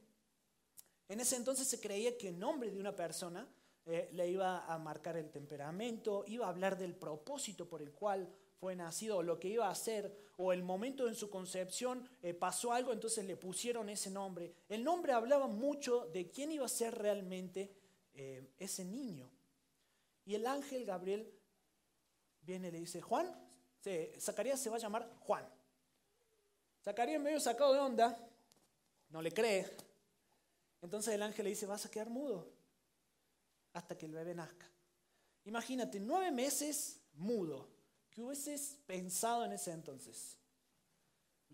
En 1.09 1.21
ese 1.21 1.37
entonces 1.37 1.67
se 1.67 1.81
creía 1.81 2.17
que 2.19 2.29
el 2.29 2.38
nombre 2.38 2.71
de 2.71 2.79
una 2.79 2.95
persona 2.95 3.49
eh, 3.87 4.11
le 4.12 4.29
iba 4.29 4.67
a 4.67 4.79
marcar 4.79 5.17
el 5.17 5.31
temperamento, 5.31 6.23
iba 6.27 6.45
a 6.45 6.50
hablar 6.50 6.77
del 6.77 6.95
propósito 6.95 7.67
por 7.67 7.81
el 7.81 7.93
cual 7.93 8.29
fue 8.61 8.77
nacido, 8.77 9.17
o 9.17 9.23
lo 9.23 9.41
que 9.41 9.49
iba 9.49 9.67
a 9.67 9.71
hacer, 9.71 10.15
o 10.37 10.53
el 10.53 10.62
momento 10.62 11.09
en 11.09 11.15
su 11.15 11.31
concepción 11.31 12.07
eh, 12.23 12.35
pasó 12.35 12.75
algo, 12.75 12.93
entonces 12.93 13.25
le 13.25 13.37
pusieron 13.37 13.88
ese 13.88 14.11
nombre. 14.11 14.53
El 14.69 14.85
nombre 14.85 15.15
hablaba 15.15 15.47
mucho 15.47 16.07
de 16.12 16.31
quién 16.31 16.53
iba 16.53 16.67
a 16.67 16.69
ser 16.69 16.95
realmente 16.99 17.73
eh, 18.12 18.53
ese 18.59 18.85
niño. 18.85 19.31
Y 20.27 20.35
el 20.35 20.47
ángel 20.47 20.85
Gabriel 20.85 21.33
viene 22.43 22.69
y 22.69 22.73
le 22.73 22.81
dice, 22.81 23.00
Juan, 23.00 23.35
Zacarías 24.21 24.61
se 24.61 24.69
va 24.69 24.77
a 24.77 24.81
llamar 24.81 25.11
Juan. 25.21 25.49
Zacarías 26.85 27.23
medio 27.23 27.41
sacado 27.41 27.73
de 27.73 27.81
onda, 27.81 28.19
no 29.09 29.23
le 29.23 29.33
cree. 29.33 29.88
Entonces 30.80 31.14
el 31.14 31.23
ángel 31.23 31.44
le 31.44 31.50
dice, 31.50 31.66
vas 31.66 31.85
a 31.87 31.90
quedar 31.90 32.11
mudo 32.11 32.52
hasta 33.73 33.97
que 33.97 34.06
el 34.06 34.12
bebé 34.12 34.35
nazca. 34.35 34.70
Imagínate, 35.44 35.99
nueve 36.00 36.30
meses 36.30 37.00
mudo. 37.14 37.68
¿Qué 38.11 38.23
hubieses 38.23 38.78
pensado 38.87 39.44
en 39.44 39.52
ese 39.52 39.73
entonces? 39.73 40.37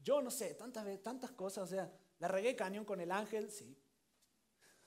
Yo 0.03 0.21
no 0.21 0.31
sé, 0.31 0.55
tantas, 0.55 0.87
tantas 1.03 1.31
cosas, 1.33 1.65
o 1.65 1.67
sea, 1.67 1.91
la 2.19 2.29
regué 2.29 2.57
cañón 2.57 2.85
con 2.85 3.01
el 3.01 3.11
ángel, 3.11 3.51
sí. 3.51 3.77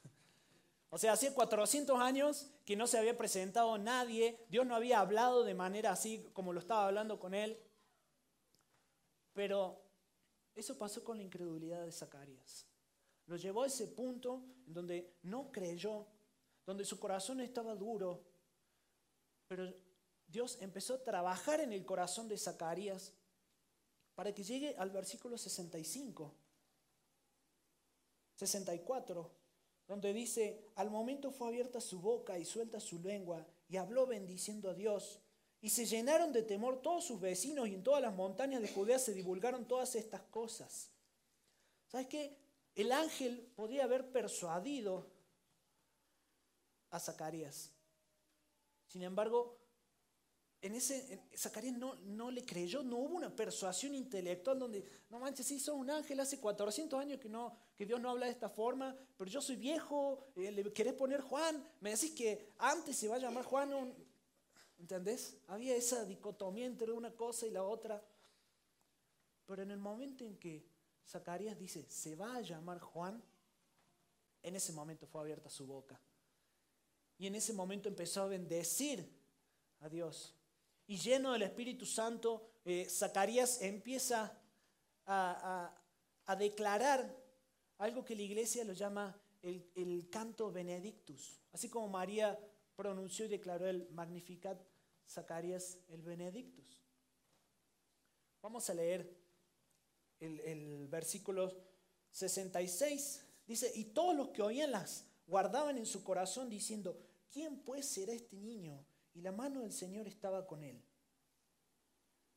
O 0.89 0.98
sea, 0.98 1.13
hace 1.13 1.34
400 1.34 2.00
años 2.00 2.50
que 2.65 2.75
no 2.75 2.88
se 2.88 2.98
había 2.98 3.17
presentado 3.17 3.77
nadie, 3.77 4.46
Dios 4.50 4.65
no 4.65 4.75
había 4.75 5.00
hablado 5.00 5.44
de 5.44 5.53
manera 5.53 5.91
así 5.91 6.29
como 6.34 6.53
lo 6.53 6.60
estaba 6.60 6.88
hablando 6.88 7.20
con 7.20 7.34
él. 7.34 7.60
Pero 9.34 9.82
eso 10.56 10.77
pasó 10.77 11.03
con 11.03 11.17
la 11.17 11.24
incredulidad 11.24 11.84
de 11.84 11.91
Zacarías. 11.91 12.65
Lo 13.28 13.36
llevó 13.36 13.64
a 13.64 13.68
ese 13.68 13.88
punto 13.88 14.44
donde 14.66 15.18
no 15.24 15.52
creyó, 15.52 16.06
donde 16.66 16.86
su 16.86 17.00
corazón 17.00 17.40
estaba 17.42 17.76
duro. 17.76 18.24
Pero 19.48 19.74
Dios 20.28 20.58
empezó 20.62 20.96
a 20.96 21.04
trabajar 21.04 21.62
en 21.62 21.72
el 21.72 21.86
corazón 21.86 22.28
de 22.28 22.38
Zacarías 22.38 23.14
para 24.16 24.34
que 24.34 24.44
llegue 24.44 24.76
al 24.78 24.90
versículo 24.90 25.38
65, 25.38 26.34
64, 28.36 29.32
donde 29.88 30.14
dice, 30.14 30.66
al 30.76 30.90
momento 30.90 31.32
fue 31.32 31.50
abierta 31.50 31.80
su 31.80 32.00
boca 32.02 32.38
y 32.38 32.46
suelta 32.46 32.80
su 32.80 33.00
lengua 33.00 33.46
y 33.70 33.78
habló 33.78 34.08
bendiciendo 34.08 34.70
a 34.70 34.74
Dios. 34.74 35.22
Y 35.62 35.70
se 35.70 35.86
llenaron 35.86 36.34
de 36.34 36.44
temor 36.44 36.82
todos 36.82 37.06
sus 37.06 37.20
vecinos 37.20 37.68
y 37.68 37.74
en 37.74 37.84
todas 37.84 38.02
las 38.02 38.14
montañas 38.14 38.62
de 38.62 38.70
Judea 38.70 39.00
se 39.00 39.14
divulgaron 39.14 39.68
todas 39.68 39.96
estas 39.96 40.22
cosas. 40.24 40.92
¿Sabes 41.88 42.08
qué? 42.08 42.38
El 42.78 42.92
ángel 42.92 43.42
podía 43.56 43.86
haber 43.86 44.12
persuadido 44.12 45.08
a 46.92 47.00
Zacarías. 47.00 47.72
Sin 48.86 49.02
embargo, 49.02 49.58
en 50.62 50.76
ese, 50.76 51.28
Zacarías 51.36 51.76
no, 51.76 51.96
no, 51.96 52.30
le 52.30 52.46
creyó, 52.46 52.84
no 52.84 52.98
hubo 52.98 53.16
una 53.16 53.36
persuasión 53.36 53.96
intelectual 53.96 54.60
donde, 54.60 54.86
no 55.10 55.18
manches, 55.18 55.48
sí, 55.48 55.60
soy 55.60 55.76
un 55.76 55.90
ángel, 55.90 56.20
hace 56.20 56.40
400 56.40 57.00
años 57.00 57.20
que, 57.20 57.30
no, 57.30 57.58
que 57.76 57.88
Dios 57.88 58.00
no 58.00 58.12
habla 58.12 58.28
de 58.28 58.34
esta 58.34 58.48
forma, 58.48 58.96
pero 59.18 59.28
yo 59.28 59.42
soy 59.42 59.56
viejo, 59.56 60.28
eh, 60.36 60.52
le 60.52 60.72
querés 60.72 60.94
poner 60.94 61.22
Juan, 61.22 61.68
me 61.82 61.90
decís 61.90 62.12
que 62.12 62.54
antes 62.60 62.96
se 62.96 63.08
va 63.08 63.16
a 63.16 63.20
llamar 63.20 63.44
Juan, 63.44 63.96
¿entendés? 64.78 65.36
Había 65.48 65.76
esa 65.76 66.06
dicotomía 66.06 66.68
entre 66.68 66.92
una 66.92 67.10
cosa 67.10 67.48
y 67.48 67.50
la 67.50 67.64
otra. 67.64 68.06
Pero 69.48 69.64
en 69.64 69.72
el 69.72 69.80
momento 69.80 70.24
en 70.26 70.38
que 70.38 70.77
Zacarías 71.08 71.58
dice, 71.58 71.86
se 71.90 72.16
va 72.16 72.36
a 72.36 72.42
llamar 72.42 72.80
Juan, 72.80 73.24
en 74.44 74.56
ese 74.56 74.74
momento 74.74 75.08
fue 75.08 75.22
abierta 75.22 75.50
su 75.50 75.66
boca. 75.66 76.00
Y 77.18 77.28
en 77.28 77.36
ese 77.36 77.54
momento 77.54 77.88
empezó 77.88 78.24
a 78.24 78.28
bendecir 78.28 79.10
a 79.80 79.90
Dios. 79.90 80.36
Y 80.86 80.98
lleno 80.98 81.32
del 81.32 81.44
Espíritu 81.44 81.86
Santo, 81.86 82.50
eh, 82.66 82.88
Zacarías 82.90 83.62
empieza 83.62 84.38
a, 85.06 85.74
declarar 86.38 87.16
algo 87.78 88.04
que 88.04 88.16
la 88.16 88.22
iglesia 88.22 88.66
lo 88.66 88.74
llama 88.74 89.18
el, 89.42 89.72
el, 89.76 90.10
canto 90.10 90.52
Benedictus. 90.52 91.40
Así 91.54 91.70
como 91.70 91.88
María 91.88 92.38
pronunció 92.76 93.26
y 93.26 93.30
declaró 93.30 93.66
el 93.68 93.90
Magnificat, 93.92 94.62
Zacarías 95.08 95.78
el 95.88 96.02
Benedictus. 96.02 96.84
Vamos 98.42 98.70
a 98.70 98.74
leer 98.74 99.27
el, 100.20 100.88
versículo 100.88 101.56
66. 102.12 103.24
Dice, 103.46 103.72
y 103.76 103.86
todos 103.86 104.16
los 104.16 104.30
que 104.30 104.42
oían 104.42 104.72
las 104.72 105.06
guardaban 105.26 105.78
en 105.78 105.86
su 105.86 106.04
corazón 106.04 106.50
diciendo, 106.50 107.00
¿quién 107.32 107.60
pues 107.60 107.86
será 107.86 108.14
este 108.14 108.38
niño? 108.38 108.86
y 109.18 109.22
la 109.22 109.32
mano 109.32 109.62
del 109.62 109.74
Señor 109.74 110.08
estaba 110.08 110.46
con 110.46 110.64
él. 110.64 110.80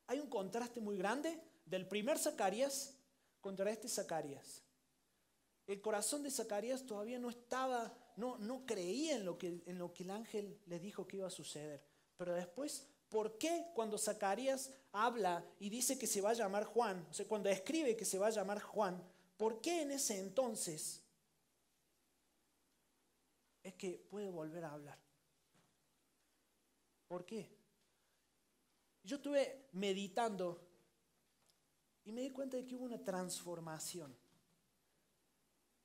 Hay 0.06 0.18
un 0.18 0.30
contraste 0.30 0.80
muy 0.80 0.96
grande 0.96 1.38
del 1.66 1.86
primer 1.86 2.18
Zacarías 2.18 2.96
contra 3.42 3.70
este 3.70 3.86
Zacarías. 3.86 4.62
El 5.66 5.82
corazón 5.82 6.22
de 6.22 6.30
Zacarías 6.30 6.86
todavía 6.86 7.18
no 7.18 7.28
estaba, 7.28 7.94
no, 8.16 8.38
no 8.38 8.64
creía 8.64 9.16
en 9.16 9.26
lo, 9.26 9.36
que, 9.36 9.62
en 9.66 9.78
lo 9.78 9.92
que 9.92 10.04
el 10.04 10.10
ángel 10.10 10.58
le 10.66 10.80
dijo 10.80 11.06
que 11.06 11.18
iba 11.18 11.26
a 11.26 11.30
suceder. 11.30 11.84
Pero 12.16 12.34
después, 12.34 12.88
¿por 13.10 13.36
qué 13.36 13.66
cuando 13.74 13.98
Zacarías 13.98 14.70
habla 14.92 15.44
y 15.58 15.68
dice 15.68 15.98
que 15.98 16.06
se 16.06 16.20
va 16.20 16.30
a 16.30 16.34
llamar 16.34 16.64
Juan, 16.64 17.06
o 17.10 17.12
sea, 17.12 17.26
cuando 17.26 17.50
escribe 17.50 17.96
que 17.96 18.04
se 18.04 18.18
va 18.18 18.28
a 18.28 18.30
llamar 18.30 18.60
Juan, 18.60 19.02
¿por 19.36 19.60
qué 19.60 19.82
en 19.82 19.90
ese 19.90 20.18
entonces 20.18 21.02
es 23.62 23.74
que 23.74 24.06
puede 24.08 24.30
volver 24.30 24.64
a 24.64 24.72
hablar? 24.72 24.98
¿Por 27.08 27.26
qué? 27.26 27.50
Yo 29.02 29.16
estuve 29.16 29.68
meditando 29.72 30.64
y 32.04 32.12
me 32.12 32.22
di 32.22 32.30
cuenta 32.30 32.56
de 32.56 32.64
que 32.64 32.76
hubo 32.76 32.84
una 32.84 33.02
transformación. 33.02 34.16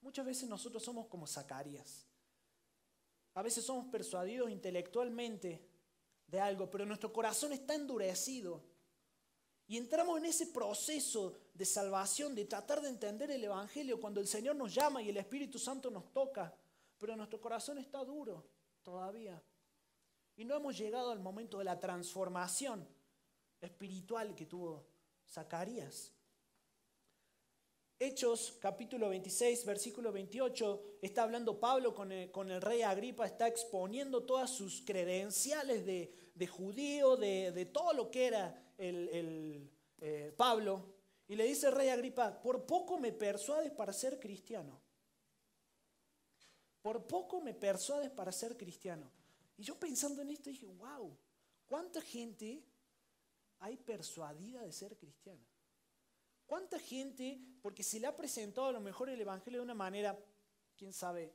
Muchas 0.02 0.26
veces 0.26 0.48
nosotros 0.48 0.84
somos 0.84 1.08
como 1.08 1.26
Zacarías. 1.26 2.06
A 3.34 3.42
veces 3.42 3.66
somos 3.66 3.88
persuadidos 3.88 4.52
intelectualmente 4.52 5.75
de 6.28 6.40
algo, 6.40 6.70
pero 6.70 6.86
nuestro 6.86 7.12
corazón 7.12 7.54
está 7.54 7.76
endurecido. 7.76 8.64
Y 9.68 9.78
entramos 9.78 10.20
en 10.20 10.26
ese 10.26 10.48
proceso 10.48 11.36
de 11.54 11.66
salvación, 11.66 12.36
de 12.36 12.46
tratar 12.46 12.82
de 12.82 12.90
entender 12.90 13.32
el 13.32 13.44
Evangelio 13.44 14.00
cuando 14.00 14.20
el 14.20 14.28
Señor 14.28 14.56
nos 14.56 14.74
llama 14.74 15.02
y 15.02 15.10
el 15.10 15.18
Espíritu 15.18 15.58
Santo 15.58 15.90
nos 15.90 16.12
toca, 16.14 16.54
pero 16.98 17.16
nuestro 17.16 17.42
corazón 17.42 17.80
está 17.80 18.04
duro 18.04 18.48
todavía. 18.84 19.42
Y 20.36 20.46
no 20.46 20.56
hemos 20.56 20.78
llegado 20.78 21.12
al 21.12 21.20
momento 21.20 21.58
de 21.60 21.66
la 21.66 21.80
transformación 21.80 22.88
espiritual 23.62 24.36
que 24.36 24.46
tuvo 24.46 24.86
Zacarías. 25.28 26.15
Hechos 27.98 28.58
capítulo 28.60 29.08
26, 29.08 29.66
versículo 29.66 30.12
28, 30.12 30.98
está 31.02 31.24
hablando 31.24 31.62
Pablo 31.62 31.96
con 31.96 32.12
el, 32.12 32.62
rey 32.62 32.82
Agripa, 32.82 33.26
está 33.26 33.48
exponiendo 33.48 34.24
todas 34.24 34.50
sus 34.50 34.82
credenciales 34.82 35.86
de, 35.86 36.48
judío, 36.48 37.16
de, 37.16 37.70
todo 37.72 37.94
lo 37.94 38.12
que 38.12 38.26
era 38.28 38.74
el, 38.78 39.72
eh, 40.02 40.34
Pablo. 40.36 40.94
Y 41.30 41.38
le 41.38 41.46
dice 41.46 41.68
el 41.68 41.74
rey 41.74 41.88
Agripa, 41.88 42.42
por 42.42 42.66
poco 42.66 42.98
me 43.00 43.14
persuades 43.14 43.72
para 43.72 43.94
ser 43.94 44.20
cristiano. 44.20 44.82
Por 46.82 47.08
poco 47.08 47.40
me 47.40 47.54
persuades 47.54 48.12
para 48.12 48.34
ser 48.34 48.58
cristiano. 48.58 49.10
Y 49.56 49.64
yo 49.64 49.80
pensando 49.80 50.22
en 50.22 50.32
esto 50.32 50.50
dije, 50.50 50.68
wow, 50.68 51.18
¿cuánta 51.66 52.02
gente 52.02 52.62
hay 53.60 53.78
persuadida 53.78 54.64
de 54.64 54.74
ser 54.74 54.98
cristiana? 54.98 55.48
¿Cuánta 56.46 56.80
gente, 56.80 57.40
porque 57.62 57.84
se 57.84 58.00
le 58.00 58.08
ha 58.08 58.16
presentado 58.16 58.68
a 58.68 58.72
lo 58.72 58.80
mejor 58.80 59.10
el 59.10 59.20
Evangelio 59.20 59.60
de 59.60 59.66
una 59.66 59.74
manera, 59.74 60.18
quién 60.78 60.94
sabe 60.94 61.34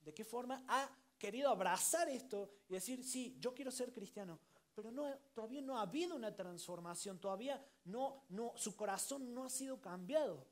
de 0.00 0.12
qué 0.12 0.24
forma, 0.24 0.64
ha 0.68 0.90
querido 1.18 1.48
abrazar 1.48 2.08
esto 2.08 2.50
y 2.68 2.74
decir, 2.74 3.04
sí, 3.04 3.36
yo 3.38 3.54
quiero 3.54 3.70
ser 3.70 3.92
cristiano, 3.92 4.40
pero 4.74 4.92
todavía 5.32 5.62
no 5.62 5.78
ha 5.78 5.82
habido 5.82 6.16
una 6.16 6.34
transformación, 6.34 7.20
todavía 7.20 7.64
no, 7.84 8.24
no, 8.30 8.52
su 8.56 8.74
corazón 8.74 9.32
no 9.32 9.44
ha 9.44 9.50
sido 9.50 9.80
cambiado. 9.80 10.46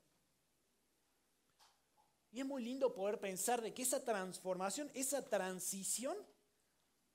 Y 2.31 2.39
es 2.39 2.45
muy 2.45 2.63
lindo 2.63 2.93
poder 2.93 3.19
pensar 3.19 3.61
de 3.61 3.73
que 3.73 3.81
esa 3.81 4.05
transformación, 4.05 4.89
esa 4.93 5.27
transición, 5.27 6.15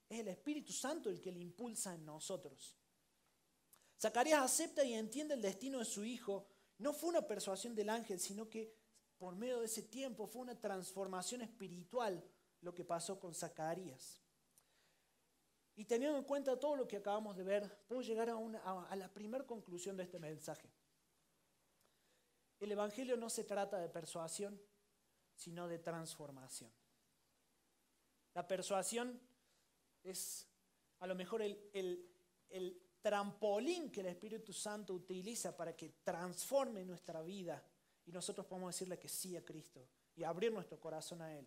es 0.09 0.21
el 0.21 0.29
Espíritu 0.29 0.73
Santo 0.73 1.09
el 1.09 1.21
que 1.21 1.33
le 1.33 1.41
impulsa 1.41 1.95
en 1.95 2.05
nosotros. 2.05 2.77
Zacarías 3.99 4.43
acepta 4.43 4.85
y 4.85 4.93
entiende 4.93 5.35
el 5.35 5.43
destino 5.43 5.79
de 5.79 5.85
su 5.87 6.05
hijo. 6.05 6.47
No 6.79 6.93
fue 6.93 7.11
una 7.11 7.27
persuasión 7.27 7.75
del 7.75 7.91
ángel, 7.91 8.21
sino 8.21 8.49
que 8.49 8.75
por 9.19 9.35
medio 9.35 9.61
de 9.61 9.67
ese 9.67 9.83
tiempo 9.83 10.27
fue 10.27 10.43
una 10.43 10.61
transformación 10.61 11.43
espiritual 11.43 12.23
lo 12.61 12.75
que 12.75 12.85
pasó 12.85 13.19
con 13.19 13.35
Zacarías. 13.35 14.21
Y 15.75 15.85
teniendo 15.85 16.19
en 16.19 16.25
cuenta 16.25 16.59
todo 16.59 16.75
lo 16.75 16.89
que 16.89 16.97
acabamos 16.97 17.37
de 17.37 17.45
ver, 17.45 17.85
puedo 17.87 18.01
llegar 18.01 18.31
a, 18.31 18.97
la 18.97 19.13
primera 19.13 19.47
conclusión 19.47 19.97
de 19.97 20.05
este 20.05 20.19
mensaje. 20.19 20.71
El 22.59 22.73
Evangelio 22.73 23.17
no 23.17 23.29
se 23.29 23.45
trata 23.45 23.79
de 23.79 23.91
persuasión, 23.91 24.59
sino 25.35 25.69
de 25.69 25.79
transformación. 25.79 26.73
La 28.33 28.49
persuasión 28.49 29.21
es 30.03 30.49
a 30.99 31.07
lo 31.07 31.15
mejor 31.15 31.43
el, 31.43 32.83
trampolín 33.07 33.89
que 33.89 34.01
el 34.01 34.09
Espíritu 34.09 34.53
Santo 34.53 34.93
utiliza 34.93 35.57
para 35.57 35.77
que 35.77 35.91
transforme 36.03 36.85
nuestra 36.85 37.23
vida 37.23 37.65
y 38.05 38.11
nosotros 38.11 38.45
podemos 38.47 38.75
decirle 38.75 38.99
que 38.99 39.09
sí 39.09 39.37
a 39.37 39.45
Cristo 39.45 39.89
y 40.17 40.25
abrir 40.25 40.53
nuestro 40.53 40.81
corazón 40.81 41.23
a 41.23 41.33
Él. 41.39 41.47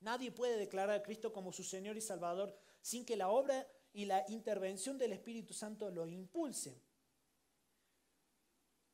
Nadie 0.00 0.30
puede 0.30 0.58
declarar 0.58 0.96
a 0.96 1.02
Cristo 1.02 1.32
como 1.32 1.50
su 1.50 1.64
Señor 1.64 1.96
y 1.96 2.02
Salvador 2.02 2.54
sin 2.82 3.06
que 3.06 3.16
la 3.16 3.30
obra 3.30 3.66
y 3.94 4.04
la 4.04 4.22
intervención 4.28 4.98
del 4.98 5.14
Espíritu 5.14 5.54
Santo 5.54 5.90
lo 5.90 6.06
impulse. 6.06 6.78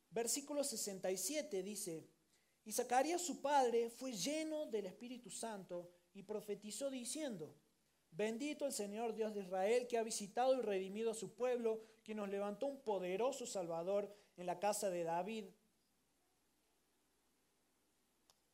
Versículo 0.09 0.63
67 0.63 1.63
dice, 1.63 2.07
y 2.63 2.71
Zacarías 2.71 3.21
su 3.21 3.41
padre 3.41 3.89
fue 3.89 4.13
lleno 4.13 4.67
del 4.67 4.85
Espíritu 4.85 5.29
Santo 5.29 5.91
y 6.13 6.23
profetizó 6.23 6.89
diciendo, 6.89 7.53
bendito 8.15 8.65
el 8.65 8.73
Señor 8.73 9.13
Dios 9.13 9.33
de 9.33 9.41
Israel 9.41 9.87
que 9.87 9.97
ha 9.97 10.03
visitado 10.03 10.55
y 10.55 10.61
redimido 10.61 11.11
a 11.11 11.15
su 11.15 11.33
pueblo, 11.33 11.81
que 12.03 12.15
nos 12.15 12.29
levantó 12.29 12.67
un 12.67 12.79
poderoso 12.81 13.45
Salvador 13.45 14.13
en 14.37 14.45
la 14.45 14.59
casa 14.59 14.89
de 14.89 15.03
David. 15.03 15.45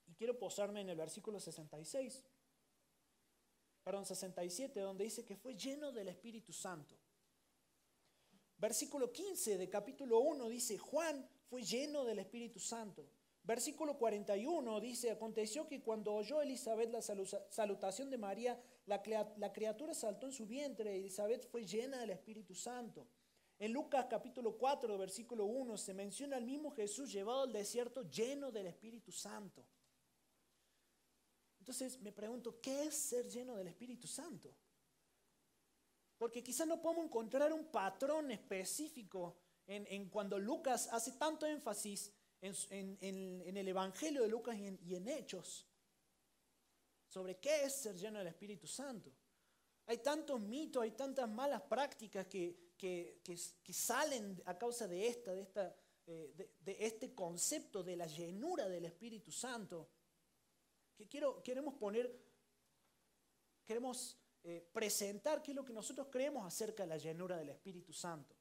Y 0.08 0.14
quiero 0.16 0.38
posarme 0.38 0.82
en 0.82 0.90
el 0.90 0.98
versículo 0.98 1.40
66, 1.40 2.24
perdón, 3.84 4.06
67, 4.06 4.80
donde 4.80 5.04
dice 5.04 5.26
que 5.26 5.36
fue 5.36 5.56
lleno 5.56 5.92
del 5.92 6.08
Espíritu 6.08 6.54
Santo. 6.54 6.96
Versículo 8.58 9.12
15 9.12 9.58
de 9.58 9.70
capítulo 9.70 10.20
1 10.20 10.48
dice, 10.48 10.78
Juan 10.78 11.28
fue 11.50 11.64
lleno 11.64 12.06
del 12.06 12.20
Espíritu 12.20 12.60
Santo. 12.60 13.10
Versículo 13.44 13.98
41 13.98 14.80
dice, 14.80 15.10
aconteció 15.10 15.68
que 15.68 15.82
cuando 15.82 16.14
oyó 16.14 16.42
Elizabeth 16.42 16.92
la 16.92 17.02
salutación 17.02 18.12
de 18.12 18.18
María, 18.18 18.62
la, 18.86 19.02
criatura 19.52 19.94
saltó 19.94 20.28
en 20.28 20.34
su 20.34 20.46
vientre 20.46 20.96
y 20.96 21.00
Elizabeth 21.00 21.50
fue 21.50 21.66
llena 21.66 22.00
del 22.00 22.12
Espíritu 22.12 22.54
Santo. 22.54 23.08
En 23.58 23.74
Lucas 23.74 24.06
capítulo 24.10 24.58
4, 24.58 24.98
versículo 24.98 25.46
1, 25.46 25.78
se 25.78 25.94
menciona 25.94 26.38
al 26.38 26.46
mismo 26.46 26.72
Jesús 26.72 27.12
llevado 27.12 27.44
al 27.44 27.54
desierto 27.54 28.04
lleno 28.10 28.52
del 28.52 28.68
Espíritu 28.68 29.12
Santo. 29.12 29.66
Entonces 31.60 32.00
me 32.02 32.12
pregunto, 32.12 32.60
¿qué 32.60 32.84
es 32.84 32.96
ser 32.96 33.28
lleno 33.28 33.56
del 33.56 33.68
Espíritu 33.68 34.08
Santo? 34.08 34.56
Porque 36.18 36.44
quizás 36.44 36.68
no 36.68 36.82
podemos 36.82 37.06
encontrar 37.06 37.52
un 37.54 37.66
patrón 37.66 38.30
específico 38.32 39.38
en, 39.66 40.10
cuando 40.10 40.38
Lucas 40.38 40.90
hace 40.92 41.14
tanto 41.14 41.46
énfasis 41.46 42.12
en, 42.42 43.58
el 43.58 43.68
Evangelio 43.68 44.24
de 44.24 44.28
Lucas 44.28 44.58
y 44.58 44.96
en, 44.96 45.08
Hechos 45.08 45.68
sobre 47.08 47.38
qué 47.38 47.66
es 47.66 47.74
ser 47.76 47.96
lleno 47.96 48.20
del 48.20 48.28
Espíritu 48.28 48.68
Santo. 48.68 49.12
Hay 49.88 49.98
tantos 49.98 50.40
mitos, 50.40 50.82
hay 50.82 50.92
tantas 50.92 51.30
malas 51.30 51.62
prácticas 51.62 52.28
que, 52.28 52.72
salen 53.72 54.42
a 54.46 54.58
causa 54.58 54.88
de 54.88 55.08
esta, 55.08 55.34
de, 55.34 55.42
esta 55.42 55.76
eh, 56.08 56.52
de, 56.60 56.78
este 56.80 57.14
concepto 57.14 57.84
de 57.84 57.96
la 57.96 58.08
llenura 58.08 58.68
del 58.68 58.86
Espíritu 58.86 59.32
Santo, 59.32 59.90
que 60.96 61.08
quiero, 61.08 61.44
queremos 61.44 61.76
poner, 61.76 62.12
queremos 63.64 64.18
eh, 64.44 64.68
presentar 64.74 65.44
qué 65.44 65.52
es 65.52 65.56
lo 65.56 65.64
que 65.64 65.74
nosotros 65.74 66.08
creemos 66.10 66.46
acerca 66.46 66.84
de 66.84 66.90
la 66.90 66.98
llenura 66.98 67.38
del 67.38 67.50
Espíritu 67.50 67.94
Santo. 67.94 68.36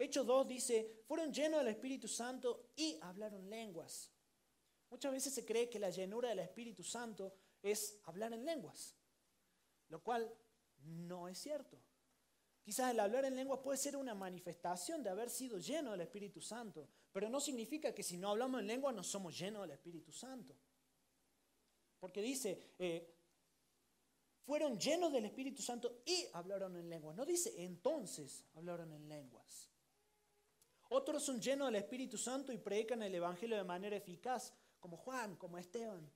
Hechos 0.00 0.26
2 0.26 0.48
dice, 0.48 1.02
fueron 1.06 1.30
llenos 1.30 1.60
del 1.60 1.74
Espíritu 1.74 2.08
Santo 2.08 2.70
y 2.74 2.98
hablaron 3.02 3.50
lenguas. 3.50 4.10
Muchas 4.88 5.12
veces 5.12 5.34
se 5.34 5.44
cree 5.44 5.68
que 5.68 5.78
la 5.78 5.90
llenura 5.90 6.30
del 6.30 6.38
Espíritu 6.38 6.82
Santo 6.82 7.34
es 7.62 8.00
hablar 8.04 8.32
en 8.32 8.46
lenguas, 8.46 8.96
lo 9.90 10.02
cual 10.02 10.34
no 10.84 11.28
es 11.28 11.36
cierto. 11.36 11.78
Quizás 12.62 12.92
el 12.92 13.00
hablar 13.00 13.26
en 13.26 13.36
lenguas 13.36 13.60
puede 13.60 13.76
ser 13.76 13.94
una 13.94 14.14
manifestación 14.14 15.02
de 15.02 15.10
haber 15.10 15.28
sido 15.28 15.58
lleno 15.58 15.90
del 15.90 16.00
Espíritu 16.00 16.40
Santo, 16.40 16.88
pero 17.12 17.28
no 17.28 17.38
significa 17.38 17.94
que 17.94 18.02
si 18.02 18.16
no 18.16 18.30
hablamos 18.30 18.62
en 18.62 18.68
lenguas 18.68 18.94
no 18.94 19.04
somos 19.04 19.38
llenos 19.38 19.60
del 19.62 19.72
Espíritu 19.72 20.12
Santo. 20.12 20.56
Porque 21.98 22.22
dice, 22.22 22.72
eh, 22.78 23.14
fueron 24.46 24.78
llenos 24.80 25.12
del 25.12 25.26
Espíritu 25.26 25.60
Santo 25.60 26.00
y 26.06 26.26
hablaron 26.32 26.74
en 26.76 26.88
lenguas. 26.88 27.14
No 27.14 27.26
dice 27.26 27.52
entonces 27.62 28.46
hablaron 28.54 28.94
en 28.94 29.06
lenguas. 29.06 29.68
Otros 30.92 31.22
son 31.22 31.40
llenos 31.40 31.68
del 31.68 31.76
Espíritu 31.76 32.18
Santo 32.18 32.52
y 32.52 32.58
predican 32.58 33.00
el 33.02 33.14
Evangelio 33.14 33.56
de 33.56 33.62
manera 33.62 33.96
eficaz, 33.96 34.52
como 34.80 34.96
Juan, 34.96 35.36
como 35.36 35.56
Esteban. 35.56 36.10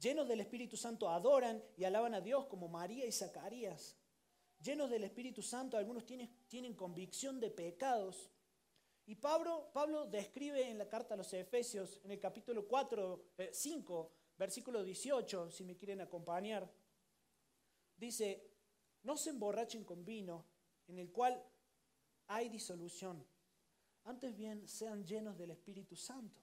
Llenos 0.00 0.26
del 0.26 0.40
Espíritu 0.40 0.76
Santo 0.76 1.08
adoran 1.08 1.62
y 1.76 1.84
alaban 1.84 2.14
a 2.14 2.20
Dios, 2.20 2.46
como 2.46 2.66
María 2.66 3.06
y 3.06 3.12
Zacarías. 3.12 3.96
Llenos 4.60 4.90
del 4.90 5.04
Espíritu 5.04 5.40
Santo, 5.40 5.76
algunos 5.76 6.04
tienen, 6.04 6.36
tienen 6.48 6.74
convicción 6.74 7.38
de 7.38 7.52
pecados. 7.52 8.28
Y 9.06 9.14
Pablo, 9.14 9.70
Pablo 9.72 10.06
describe 10.06 10.68
en 10.68 10.78
la 10.78 10.88
carta 10.88 11.14
a 11.14 11.16
los 11.16 11.32
Efesios, 11.32 12.00
en 12.02 12.10
el 12.10 12.18
capítulo 12.18 12.66
4, 12.66 13.34
5, 13.52 14.10
eh, 14.10 14.34
versículo 14.36 14.82
18, 14.82 15.48
si 15.52 15.62
me 15.62 15.76
quieren 15.76 16.00
acompañar, 16.00 16.68
dice, 17.96 18.50
no 19.04 19.16
se 19.16 19.30
emborrachen 19.30 19.84
con 19.84 20.04
vino, 20.04 20.44
en 20.88 20.98
el 20.98 21.12
cual 21.12 21.40
hay 22.28 22.48
disolución. 22.48 23.24
Antes 24.04 24.36
bien, 24.36 24.66
sean 24.68 25.04
llenos 25.04 25.38
del 25.38 25.52
Espíritu 25.52 25.96
Santo. 25.96 26.40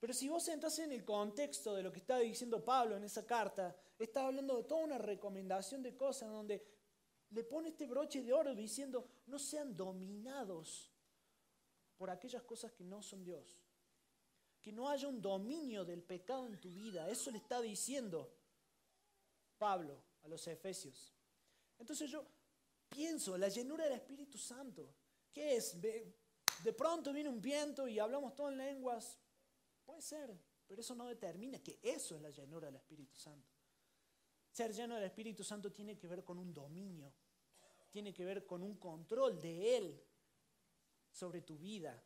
Pero 0.00 0.12
si 0.12 0.28
vos 0.28 0.46
entras 0.48 0.78
en 0.80 0.92
el 0.92 1.04
contexto 1.04 1.74
de 1.74 1.82
lo 1.82 1.92
que 1.92 2.00
está 2.00 2.18
diciendo 2.18 2.64
Pablo 2.64 2.96
en 2.96 3.04
esa 3.04 3.26
carta, 3.26 3.74
está 3.98 4.26
hablando 4.26 4.56
de 4.56 4.64
toda 4.64 4.84
una 4.84 4.98
recomendación 4.98 5.82
de 5.82 5.96
cosas 5.96 6.30
donde 6.30 6.66
le 7.30 7.44
pone 7.44 7.70
este 7.70 7.86
broche 7.86 8.22
de 8.22 8.32
oro 8.32 8.54
diciendo, 8.54 9.08
no 9.26 9.38
sean 9.38 9.76
dominados 9.76 10.92
por 11.96 12.10
aquellas 12.10 12.42
cosas 12.42 12.72
que 12.72 12.84
no 12.84 13.02
son 13.02 13.24
Dios 13.24 13.64
que 14.64 14.72
no 14.72 14.88
haya 14.88 15.08
un 15.08 15.20
dominio 15.20 15.84
del 15.84 16.02
pecado 16.02 16.46
en 16.46 16.58
tu 16.58 16.72
vida. 16.72 17.10
Eso 17.10 17.30
le 17.30 17.36
está 17.36 17.60
diciendo 17.60 18.34
Pablo 19.58 20.02
a 20.22 20.28
los 20.28 20.46
Efesios. 20.46 21.12
Entonces 21.78 22.10
yo 22.10 22.24
pienso, 22.88 23.36
la 23.36 23.48
llenura 23.48 23.84
del 23.84 23.94
Espíritu 23.94 24.38
Santo, 24.38 24.94
¿qué 25.32 25.56
es? 25.56 25.80
De 25.80 26.72
pronto 26.76 27.12
viene 27.12 27.28
un 27.28 27.40
viento 27.40 27.86
y 27.88 27.98
hablamos 27.98 28.34
todo 28.34 28.50
en 28.50 28.58
lenguas. 28.58 29.18
Puede 29.84 30.00
ser, 30.00 30.38
pero 30.66 30.80
eso 30.80 30.94
no 30.94 31.06
determina 31.06 31.62
que 31.62 31.78
eso 31.82 32.16
es 32.16 32.22
la 32.22 32.30
llenura 32.30 32.66
del 32.66 32.76
Espíritu 32.76 33.16
Santo. 33.16 33.52
Ser 34.50 34.72
lleno 34.72 34.94
del 34.94 35.04
Espíritu 35.04 35.42
Santo 35.42 35.72
tiene 35.72 35.98
que 35.98 36.06
ver 36.06 36.24
con 36.24 36.38
un 36.38 36.54
dominio, 36.54 37.12
tiene 37.90 38.14
que 38.14 38.24
ver 38.24 38.46
con 38.46 38.62
un 38.62 38.76
control 38.76 39.40
de 39.40 39.76
Él 39.76 40.02
sobre 41.10 41.42
tu 41.42 41.58
vida, 41.58 42.02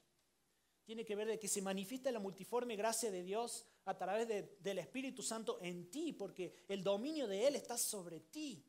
tiene 0.83 1.05
que 1.05 1.15
ver 1.15 1.29
de 1.29 1.39
que 1.39 1.49
se 1.49 1.61
manifiesta 1.61 2.11
la 2.11 2.19
multiforme 2.19 2.75
gracia 2.75 3.11
de 3.11 3.23
Dios 3.23 3.67
a 3.85 3.97
través 3.97 4.27
del 4.27 4.79
Espíritu 4.79 5.23
Santo 5.23 5.59
en 5.61 5.91
ti, 5.91 6.15
porque 6.15 6.65
el 6.67 6.83
dominio 6.83 7.29
de 7.29 7.47
Él 7.47 7.57
está 7.57 7.77
sobre 7.77 8.21
ti. 8.21 8.65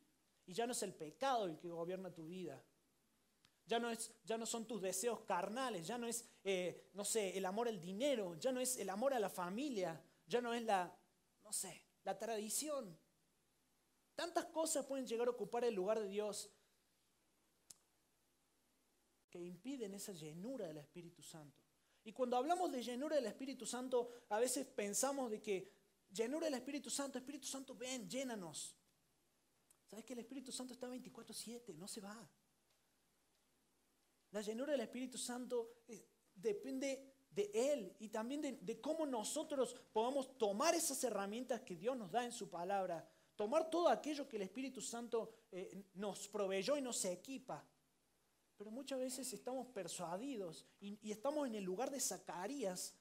Y 0.50 0.52
ya 0.52 0.66
no 0.66 0.72
es 0.72 0.82
el 0.82 0.92
pecado 0.92 1.44
el 1.44 1.60
que 1.60 1.68
gobierna 1.70 2.12
tu 2.12 2.26
vida. 2.26 2.60
Ya 3.66 3.78
no, 3.78 3.88
es, 3.88 4.12
ya 4.24 4.36
no 4.36 4.46
son 4.46 4.66
tus 4.66 4.82
deseos 4.82 5.20
carnales, 5.20 5.86
ya 5.86 5.96
no 5.96 6.08
es, 6.08 6.28
eh, 6.42 6.90
no 6.94 7.04
sé, 7.04 7.38
el 7.38 7.46
amor 7.46 7.68
al 7.68 7.80
dinero, 7.80 8.34
ya 8.34 8.50
no 8.50 8.58
es 8.58 8.76
el 8.76 8.90
amor 8.90 9.14
a 9.14 9.20
la 9.20 9.30
familia, 9.30 10.04
ya 10.26 10.40
no 10.40 10.52
es 10.52 10.64
la, 10.64 10.92
no 11.44 11.52
sé, 11.52 11.86
la 12.02 12.18
tradición. 12.18 12.98
Tantas 14.16 14.46
cosas 14.46 14.86
pueden 14.86 15.06
llegar 15.06 15.28
a 15.28 15.30
ocupar 15.30 15.62
el 15.62 15.72
lugar 15.72 16.00
de 16.00 16.08
Dios 16.08 16.50
que 19.30 19.38
impiden 19.38 19.94
esa 19.94 20.10
llenura 20.14 20.66
del 20.66 20.78
Espíritu 20.78 21.22
Santo. 21.22 21.62
Y 22.02 22.12
cuando 22.12 22.36
hablamos 22.36 22.72
de 22.72 22.82
llenura 22.82 23.14
del 23.14 23.26
Espíritu 23.26 23.66
Santo, 23.66 24.10
a 24.30 24.40
veces 24.40 24.66
pensamos 24.66 25.30
de 25.30 25.40
que 25.40 25.72
llenura 26.10 26.46
del 26.46 26.54
Espíritu 26.54 26.90
Santo, 26.90 27.18
Espíritu 27.18 27.46
Santo, 27.46 27.76
ven, 27.76 28.10
llénanos. 28.10 28.79
¿Sabes 29.90 30.04
que 30.04 30.12
el 30.12 30.20
Espíritu 30.20 30.52
Santo 30.52 30.72
está 30.72 30.88
24/7? 30.88 31.74
No 31.74 31.88
se 31.88 32.00
va. 32.00 32.16
La 34.30 34.40
llenura 34.40 34.72
del 34.72 34.82
Espíritu 34.82 35.18
Santo 35.18 35.82
eh, 35.88 36.06
depende 36.34 37.16
de 37.30 37.50
Él 37.52 37.96
y 37.98 38.08
también 38.08 38.40
de, 38.40 38.80
cómo 38.80 39.04
nosotros 39.04 39.74
podamos 39.92 40.38
tomar 40.38 40.74
esas 40.74 41.02
herramientas 41.04 41.60
que 41.62 41.76
Dios 41.76 41.96
nos 41.96 42.10
da 42.10 42.24
en 42.24 42.32
su 42.32 42.48
palabra, 42.48 43.08
tomar 43.34 43.68
todo 43.68 43.88
aquello 43.88 44.28
que 44.28 44.36
el 44.36 44.42
Espíritu 44.42 44.80
Santo 44.80 45.32
eh, 45.50 45.84
nos 45.94 46.28
proveyó 46.28 46.76
y 46.76 46.82
nos 46.82 47.04
equipa 47.04 47.68
pero 48.60 48.70
muchas 48.70 48.98
veces 48.98 49.32
estamos 49.32 49.68
persuadidos 49.68 50.66
y, 50.80 51.10
estamos 51.10 51.46
en 51.46 51.54
el 51.54 51.64
lugar 51.64 51.90
de 51.90 51.98
Zacarías 51.98 52.94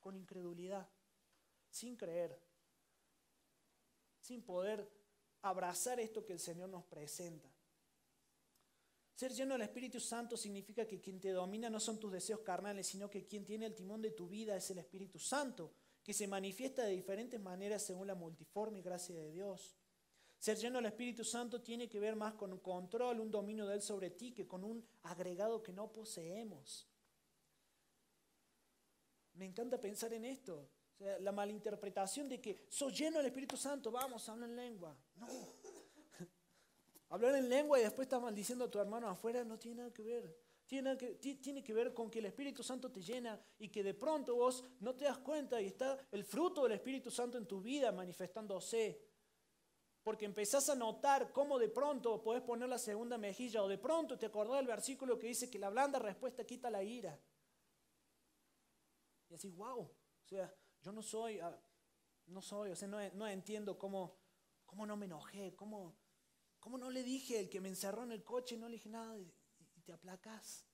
con 0.00 0.16
incredulidad, 0.16 0.88
sin 1.68 1.94
creer, 1.94 2.40
sin 4.18 4.42
poder 4.42 4.90
abrazar 5.42 6.00
esto 6.00 6.24
que 6.24 6.32
el 6.32 6.40
Señor 6.40 6.68
nos 6.68 6.84
presenta. 6.84 7.48
Ser 9.14 9.32
lleno 9.32 9.52
del 9.52 9.62
Espíritu 9.62 10.00
Santo 10.00 10.36
significa 10.36 10.86
que 10.86 11.00
quien 11.00 11.20
te 11.20 11.30
domina 11.30 11.68
no 11.68 11.78
son 11.78 12.00
tus 12.00 12.10
deseos 12.10 12.40
carnales, 12.40 12.86
sino 12.86 13.10
que 13.10 13.26
quien 13.26 13.44
tiene 13.44 13.66
el 13.66 13.74
timón 13.74 14.00
de 14.00 14.12
tu 14.12 14.26
vida 14.26 14.56
es 14.56 14.70
el 14.70 14.78
Espíritu 14.78 15.18
Santo, 15.18 15.74
que 16.02 16.14
se 16.14 16.26
manifiesta 16.26 16.84
de 16.84 16.92
diferentes 16.92 17.38
maneras 17.38 17.82
según 17.84 18.06
la 18.06 18.14
multiforme 18.14 18.80
gracia 18.80 19.14
de 19.14 19.30
Dios. 19.30 19.76
Ser 20.38 20.56
lleno 20.56 20.78
del 20.78 20.86
Espíritu 20.86 21.22
Santo 21.22 21.60
tiene 21.60 21.86
que 21.86 22.00
ver 22.00 22.16
más 22.16 22.32
con 22.32 22.50
un 22.50 22.60
control, 22.60 23.20
un 23.20 23.30
dominio 23.30 23.66
de 23.66 23.74
Él 23.74 23.82
sobre 23.82 24.08
ti, 24.08 24.32
que 24.32 24.48
con 24.48 24.64
un 24.64 24.88
agregado 25.02 25.62
que 25.62 25.74
no 25.74 25.92
poseemos. 25.92 26.88
Me 29.34 29.44
encanta 29.44 29.78
pensar 29.78 30.14
en 30.14 30.24
esto. 30.24 30.66
La 31.00 31.32
malinterpretación 31.32 32.28
de 32.28 32.40
que 32.40 32.66
soy 32.68 32.92
lleno 32.92 33.18
del 33.18 33.26
Espíritu 33.26 33.56
Santo, 33.56 33.90
vamos, 33.90 34.28
habla 34.28 34.46
en 34.46 34.56
lengua. 34.56 34.96
No. 35.16 35.26
Hablar 37.08 37.34
en 37.36 37.48
lengua 37.48 37.80
y 37.80 37.82
después 37.82 38.06
estás 38.06 38.20
maldiciendo 38.20 38.66
a 38.66 38.70
tu 38.70 38.78
hermano 38.78 39.08
afuera 39.08 39.42
no 39.42 39.58
tiene 39.58 39.78
nada 39.78 39.92
que 39.92 40.02
ver. 40.02 40.36
tiene 40.66 40.96
que, 40.96 41.14
tiene 41.16 41.62
que 41.62 41.72
ver 41.72 41.94
con 41.94 42.10
que 42.10 42.18
el 42.18 42.26
Espíritu 42.26 42.62
Santo 42.62 42.90
te 42.90 43.02
llena 43.02 43.40
y 43.58 43.68
que 43.68 43.82
de 43.82 43.94
pronto 43.94 44.36
vos 44.36 44.62
no 44.80 44.94
te 44.94 45.06
das 45.06 45.18
cuenta 45.18 45.60
y 45.60 45.66
está 45.66 45.98
el 46.12 46.24
fruto 46.24 46.64
del 46.64 46.72
Espíritu 46.72 47.10
Santo 47.10 47.38
en 47.38 47.46
tu 47.46 47.60
vida 47.60 47.90
manifestándose. 47.92 49.06
Porque 50.02 50.24
empezás 50.24 50.68
a 50.68 50.74
notar 50.74 51.32
cómo 51.32 51.58
de 51.58 51.68
pronto 51.68 52.22
podés 52.22 52.42
poner 52.42 52.68
la 52.68 52.78
segunda 52.78 53.18
mejilla 53.18 53.62
o 53.62 53.68
de 53.68 53.78
pronto 53.78 54.18
te 54.18 54.26
acordás 54.26 54.56
del 54.56 54.66
versículo 54.66 55.18
que 55.18 55.26
dice 55.26 55.50
que 55.50 55.58
la 55.58 55.70
blanda 55.70 55.98
respuesta 55.98 56.44
quita 56.44 56.70
la 56.70 56.82
ira. 56.82 57.18
Y 59.28 59.34
así, 59.34 59.50
wow, 59.50 59.80
o 59.80 60.26
sea, 60.26 60.52
yo 60.82 60.92
no 60.92 61.02
soy, 61.02 61.38
ah, 61.40 61.58
no 62.26 62.42
soy, 62.42 62.70
o 62.70 62.76
sea, 62.76 62.88
no, 62.88 63.26
entiendo 63.28 63.78
cómo, 63.78 64.16
cómo 64.64 64.86
no 64.86 64.96
me 64.96 65.06
enojé, 65.06 65.54
cómo, 65.54 65.96
cómo 66.58 66.78
no 66.78 66.90
le 66.90 67.02
dije 67.02 67.38
el 67.38 67.50
que 67.50 67.60
me 67.60 67.68
encerró 67.68 68.04
en 68.04 68.12
el 68.12 68.24
coche, 68.24 68.56
no 68.56 68.68
le 68.68 68.74
dije 68.76 68.88
nada 68.88 69.18
y, 69.18 69.32
te 69.84 69.92
aplacás. 69.92 70.66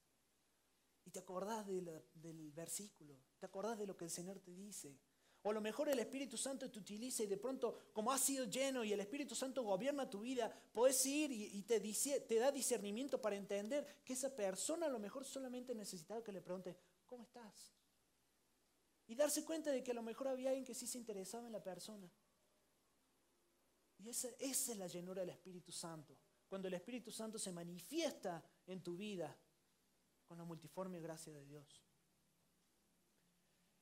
Y 1.05 1.11
te 1.11 1.19
acordás 1.19 1.65
del 1.65 2.51
versículo, 2.51 3.17
te 3.39 3.45
acordás 3.45 3.79
de 3.79 3.87
lo 3.87 3.95
que 3.95 4.05
el 4.05 4.11
Señor 4.11 4.39
te 4.41 4.53
dice. 4.53 4.99
O 5.43 5.51
a 5.51 5.53
lo 5.53 5.61
mejor 5.61 5.87
el 5.87 5.99
Espíritu 5.99 6.35
Santo 6.35 6.69
te 6.69 6.79
utiliza 6.79 7.23
y 7.23 7.27
de 7.27 7.37
pronto, 7.37 7.91
como 7.93 8.11
has 8.11 8.19
sido 8.19 8.45
lleno 8.45 8.83
y 8.83 8.91
el 8.91 8.99
Espíritu 8.99 9.33
Santo 9.33 9.63
gobierna 9.63 10.09
tu 10.09 10.19
vida, 10.19 10.53
puedes 10.73 11.05
ir 11.05 11.31
y, 11.31 11.61
te, 11.61 11.79
te 11.79 12.35
da 12.35 12.51
discernimiento 12.51 13.21
para 13.21 13.37
entender 13.37 14.01
que 14.03 14.13
esa 14.13 14.35
persona 14.35 14.87
a 14.87 14.89
lo 14.89 14.99
mejor 14.99 15.23
solamente 15.25 15.73
necesitaba 15.73 16.21
que 16.21 16.33
le 16.33 16.41
pregunte, 16.41 16.77
¿cómo 17.05 17.23
estás? 17.23 17.76
Y 19.07 19.15
darse 19.15 19.45
cuenta 19.45 19.71
de 19.71 19.83
que 19.83 19.91
a 19.91 19.93
lo 19.93 20.03
mejor 20.03 20.27
había 20.27 20.49
alguien 20.49 20.65
que 20.65 20.73
sí 20.73 20.85
se 20.85 20.97
interesaba 20.97 21.47
en 21.47 21.53
la 21.53 21.63
persona. 21.63 22.11
Y 23.99 24.09
esa, 24.09 24.29
es 24.39 24.75
la 24.77 24.87
llenura 24.87 25.21
del 25.21 25.31
Espíritu 25.31 25.71
Santo. 25.71 26.17
Cuando 26.47 26.67
el 26.67 26.75
Espíritu 26.75 27.11
Santo 27.11 27.39
se 27.39 27.51
manifiesta 27.51 28.43
en 28.67 28.81
tu 28.81 28.95
vida 28.95 29.35
con 30.25 30.37
la 30.37 30.43
multiforme 30.43 30.99
gracia 30.99 31.33
de 31.33 31.45
Dios. 31.45 31.83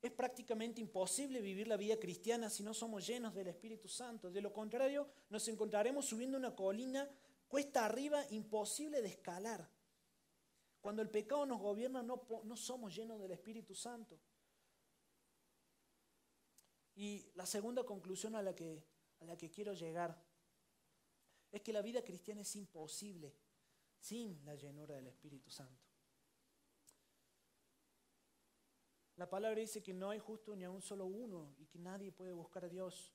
Es 0.02 0.12
prácticamente 0.12 0.80
imposible 0.80 1.42
vivir 1.42 1.68
la 1.68 1.78
vida 1.78 1.98
cristiana 2.00 2.50
si 2.50 2.62
no 2.62 2.74
somos 2.74 3.08
llenos 3.08 3.34
del 3.34 3.48
Espíritu 3.48 3.88
Santo. 3.88 4.30
De 4.30 4.42
lo 4.42 4.54
contrario, 4.54 5.10
nos 5.30 5.48
encontraremos 5.48 6.06
subiendo 6.06 6.38
una 6.38 6.56
colina 6.56 7.10
cuesta 7.48 7.86
arriba 7.86 8.24
imposible 8.30 9.02
de 9.02 9.10
escalar. 9.10 9.68
Cuando 10.80 11.02
el 11.02 11.10
pecado 11.10 11.48
nos 11.48 11.60
gobierna 11.60 12.04
no, 12.04 12.22
no 12.44 12.56
somos 12.56 12.96
llenos 12.96 13.20
del 13.20 13.32
Espíritu 13.32 13.74
Santo. 13.74 14.20
Y 16.96 17.30
la 17.36 17.46
segunda 17.46 17.84
conclusión 17.84 18.36
a 18.36 18.42
la, 18.42 18.56
que, 18.56 18.84
a 19.20 19.26
la 19.26 19.38
que 19.38 19.52
quiero 19.52 19.74
llegar 19.74 20.18
es 21.52 21.62
que 21.62 21.74
la 21.74 21.82
vida 21.82 22.04
cristiana 22.04 22.42
es 22.42 22.56
imposible 22.56 23.34
sin 24.00 24.44
la 24.46 24.56
llenura 24.56 24.96
del 24.96 25.08
Espíritu 25.08 25.50
Santo. 25.50 25.86
La 29.18 29.30
palabra 29.30 29.60
dice 29.60 29.82
que 29.82 29.94
no 29.94 30.10
hay 30.10 30.20
justo 30.20 30.56
ni 30.56 30.66
a 30.66 30.72
un 30.72 30.82
solo 30.82 31.06
uno 31.06 31.56
y 31.58 31.66
que 31.66 31.80
nadie 31.80 32.12
puede 32.12 32.34
buscar 32.34 32.66
a 32.66 32.70
Dios. 32.70 33.14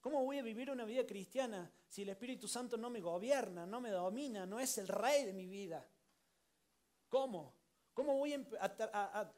¿Cómo 0.00 0.22
voy 0.22 0.38
a 0.38 0.42
vivir 0.42 0.70
una 0.70 0.84
vida 0.84 1.06
cristiana 1.06 1.72
si 1.88 2.02
el 2.02 2.10
Espíritu 2.10 2.46
Santo 2.46 2.76
no 2.76 2.90
me 2.90 3.00
gobierna, 3.00 3.66
no 3.66 3.80
me 3.80 3.90
domina, 3.90 4.46
no 4.46 4.60
es 4.60 4.76
el 4.78 4.86
rey 4.86 5.24
de 5.24 5.32
mi 5.32 5.46
vida? 5.46 5.88
¿Cómo? 7.08 7.54
¿Cómo 7.94 8.16
voy 8.16 8.34
a, 8.34 9.32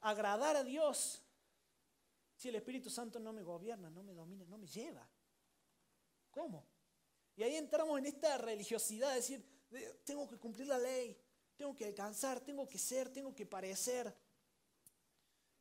agradar 0.00 0.56
a 0.56 0.64
Dios 0.64 1.25
si 2.36 2.48
el 2.48 2.56
Espíritu 2.56 2.90
Santo 2.90 3.18
no 3.18 3.32
me 3.32 3.42
gobierna, 3.42 3.90
no 3.90 4.02
me 4.02 4.12
domina, 4.12 4.44
no 4.44 4.58
me 4.58 4.66
lleva? 4.66 5.08
¿Cómo? 6.30 6.66
Y 7.34 7.42
ahí 7.42 7.56
entramos 7.56 7.98
en 7.98 8.06
esta 8.06 8.38
religiosidad, 8.38 9.10
de 9.10 9.16
decir, 9.16 9.44
tengo 10.04 10.28
que 10.28 10.38
cumplir 10.38 10.66
la 10.66 10.78
ley, 10.78 11.18
tengo 11.56 11.74
que 11.74 11.86
alcanzar, 11.86 12.40
tengo 12.40 12.68
que 12.68 12.78
ser, 12.78 13.12
tengo 13.12 13.34
que 13.34 13.46
parecer 13.46 14.14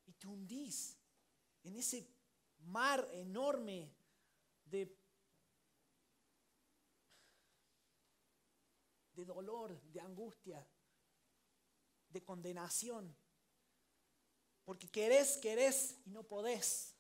y 0.06 0.14
te 0.14 0.28
hundís 0.28 0.98
en 1.64 1.76
ese 1.78 2.08
mar 2.60 3.08
enorme 3.12 3.92
de 4.66 4.98
dolor, 9.26 9.82
de 9.82 10.02
angustia, 10.02 10.68
de 12.10 12.24
condenación. 12.24 13.16
Porque 14.66 14.90
querés, 14.90 15.38
querés 15.38 15.96
y 16.06 16.10
no 16.10 16.24
podés. 16.24 16.96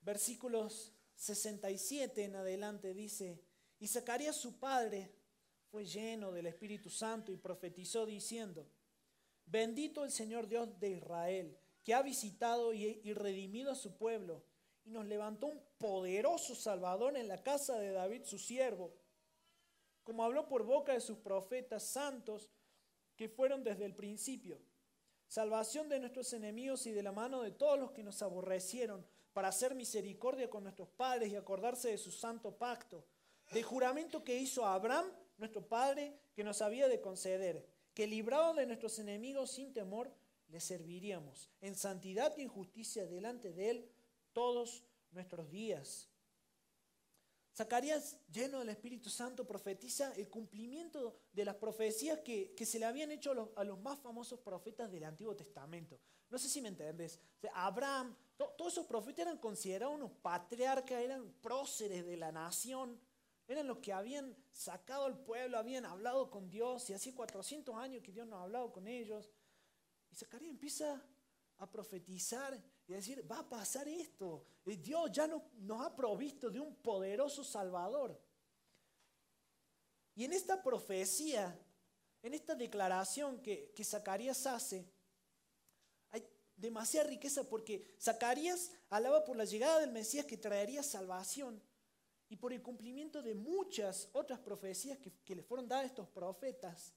Versículos 0.00 0.92
67 1.16 2.24
en 2.24 2.36
adelante 2.36 2.94
dice, 2.94 3.42
y 3.78 3.88
Zacarías 3.88 4.36
su 4.36 4.58
padre 4.58 5.12
fue 5.70 5.84
lleno 5.84 6.32
del 6.32 6.46
Espíritu 6.46 6.90
Santo 6.90 7.32
y 7.32 7.36
profetizó 7.36 8.06
diciendo, 8.06 8.66
bendito 9.44 10.04
el 10.04 10.10
Señor 10.10 10.46
Dios 10.48 10.78
de 10.78 10.90
Israel, 10.90 11.58
que 11.82 11.94
ha 11.94 12.02
visitado 12.02 12.72
y, 12.72 13.12
redimido 13.12 13.72
a 13.72 13.76
su 13.76 13.96
pueblo, 13.96 14.44
y 14.84 14.90
nos 14.90 15.06
levantó 15.06 15.48
un 15.48 15.60
poderoso 15.78 16.54
Salvador 16.54 17.16
en 17.16 17.28
la 17.28 17.42
casa 17.42 17.78
de 17.78 17.90
David, 17.90 18.22
su 18.24 18.38
siervo, 18.38 18.94
como 20.06 20.22
habló 20.22 20.46
por 20.46 20.62
boca 20.62 20.92
de 20.92 21.00
sus 21.00 21.18
profetas 21.18 21.82
santos 21.82 22.48
que 23.16 23.28
fueron 23.28 23.64
desde 23.64 23.84
el 23.84 23.96
principio. 23.96 24.60
Salvación 25.26 25.88
de 25.88 25.98
nuestros 25.98 26.32
enemigos 26.32 26.86
y 26.86 26.92
de 26.92 27.02
la 27.02 27.10
mano 27.10 27.42
de 27.42 27.50
todos 27.50 27.76
los 27.76 27.90
que 27.90 28.04
nos 28.04 28.22
aborrecieron, 28.22 29.04
para 29.32 29.48
hacer 29.48 29.74
misericordia 29.74 30.48
con 30.48 30.62
nuestros 30.62 30.88
padres 30.90 31.32
y 31.32 31.36
acordarse 31.36 31.90
de 31.90 31.98
su 31.98 32.12
santo 32.12 32.56
pacto, 32.56 33.04
del 33.50 33.64
juramento 33.64 34.22
que 34.22 34.38
hizo 34.38 34.64
Abraham 34.64 35.06
nuestro 35.38 35.66
Padre, 35.66 36.16
que 36.34 36.44
nos 36.44 36.62
había 36.62 36.86
de 36.88 37.00
conceder, 37.00 37.66
que 37.92 38.06
librado 38.06 38.54
de 38.54 38.64
nuestros 38.64 39.00
enemigos 39.00 39.50
sin 39.50 39.74
temor, 39.74 40.14
le 40.48 40.60
serviríamos 40.60 41.50
en 41.60 41.74
santidad 41.74 42.32
y 42.36 42.42
en 42.42 42.48
justicia 42.48 43.06
delante 43.06 43.52
de 43.52 43.70
Él 43.70 43.90
todos 44.32 44.84
nuestros 45.10 45.50
días. 45.50 46.08
Zacarías, 47.56 48.18
lleno 48.30 48.58
del 48.58 48.68
Espíritu 48.68 49.08
Santo, 49.08 49.46
profetiza 49.46 50.12
el 50.16 50.28
cumplimiento 50.28 51.16
de 51.32 51.46
las 51.46 51.54
profecías 51.54 52.18
que, 52.18 52.54
se 52.66 52.78
le 52.78 52.84
habían 52.84 53.10
hecho 53.10 53.50
a 53.56 53.64
los, 53.64 53.78
más 53.78 53.98
famosos 53.98 54.40
profetas 54.40 54.92
del 54.92 55.04
Antiguo 55.04 55.34
Testamento. 55.34 55.98
No 56.28 56.36
sé 56.36 56.50
si 56.50 56.60
me 56.60 56.68
entiendes. 56.68 57.18
Abraham, 57.54 58.14
todos 58.36 58.74
esos 58.74 58.84
profetas 58.84 59.20
eran 59.20 59.38
considerados 59.38 59.94
unos 59.94 60.12
patriarcas, 60.20 61.02
eran 61.02 61.32
próceres 61.40 62.04
de 62.04 62.18
la 62.18 62.30
nación. 62.30 63.00
Eran 63.48 63.66
los 63.66 63.78
que 63.78 63.94
habían 63.94 64.36
sacado 64.52 65.06
al 65.06 65.18
pueblo, 65.18 65.56
habían 65.56 65.86
hablado 65.86 66.30
con 66.30 66.50
Dios 66.50 66.90
y 66.90 66.92
hace 66.92 67.14
400 67.14 67.74
años 67.76 68.02
que 68.02 68.12
Dios 68.12 68.26
no 68.26 68.36
ha 68.36 68.42
hablado 68.42 68.70
con 68.70 68.86
ellos. 68.86 69.30
Y 70.10 70.14
Zacarías 70.14 70.50
empieza 70.50 71.02
a 71.56 71.70
profetizar 71.70 72.62
y 72.88 72.92
decir, 72.92 73.30
va 73.30 73.40
a 73.40 73.48
pasar 73.48 73.88
esto. 73.88 74.44
Dios 74.64 75.10
ya 75.12 75.26
nos, 75.26 75.42
nos 75.54 75.80
ha 75.82 75.94
provisto 75.94 76.50
de 76.50 76.60
un 76.60 76.74
poderoso 76.76 77.42
Salvador. 77.42 78.20
Y 80.14 80.24
en 80.24 80.32
esta 80.32 80.62
profecía, 80.62 81.58
en 82.22 82.34
esta 82.34 82.54
declaración 82.54 83.40
que, 83.42 83.72
que 83.74 83.84
Zacarías 83.84 84.46
hace, 84.46 84.88
hay 86.10 86.26
demasiada 86.56 87.08
riqueza 87.08 87.44
porque 87.44 87.96
Zacarías 88.00 88.70
alaba 88.88 89.24
por 89.24 89.36
la 89.36 89.44
llegada 89.44 89.80
del 89.80 89.92
Mesías 89.92 90.26
que 90.26 90.36
traería 90.36 90.82
salvación 90.82 91.62
y 92.28 92.36
por 92.36 92.52
el 92.52 92.62
cumplimiento 92.62 93.22
de 93.22 93.34
muchas 93.34 94.08
otras 94.12 94.40
profecías 94.40 94.98
que, 94.98 95.12
que 95.24 95.36
le 95.36 95.42
fueron 95.42 95.68
dadas 95.68 95.84
a 95.84 95.88
estos 95.88 96.08
profetas. 96.08 96.94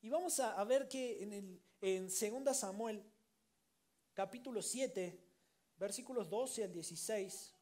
Y 0.00 0.08
vamos 0.10 0.38
a, 0.40 0.62
ver 0.64 0.88
que 0.88 1.22
en, 1.22 1.32
el, 1.32 1.62
en 1.80 2.44
2 2.44 2.56
Samuel, 2.56 3.02
capítulo 4.18 4.60
7, 4.60 5.16
versículos 5.78 6.28
12 6.28 6.64
al 6.64 6.72
16, 6.72 7.54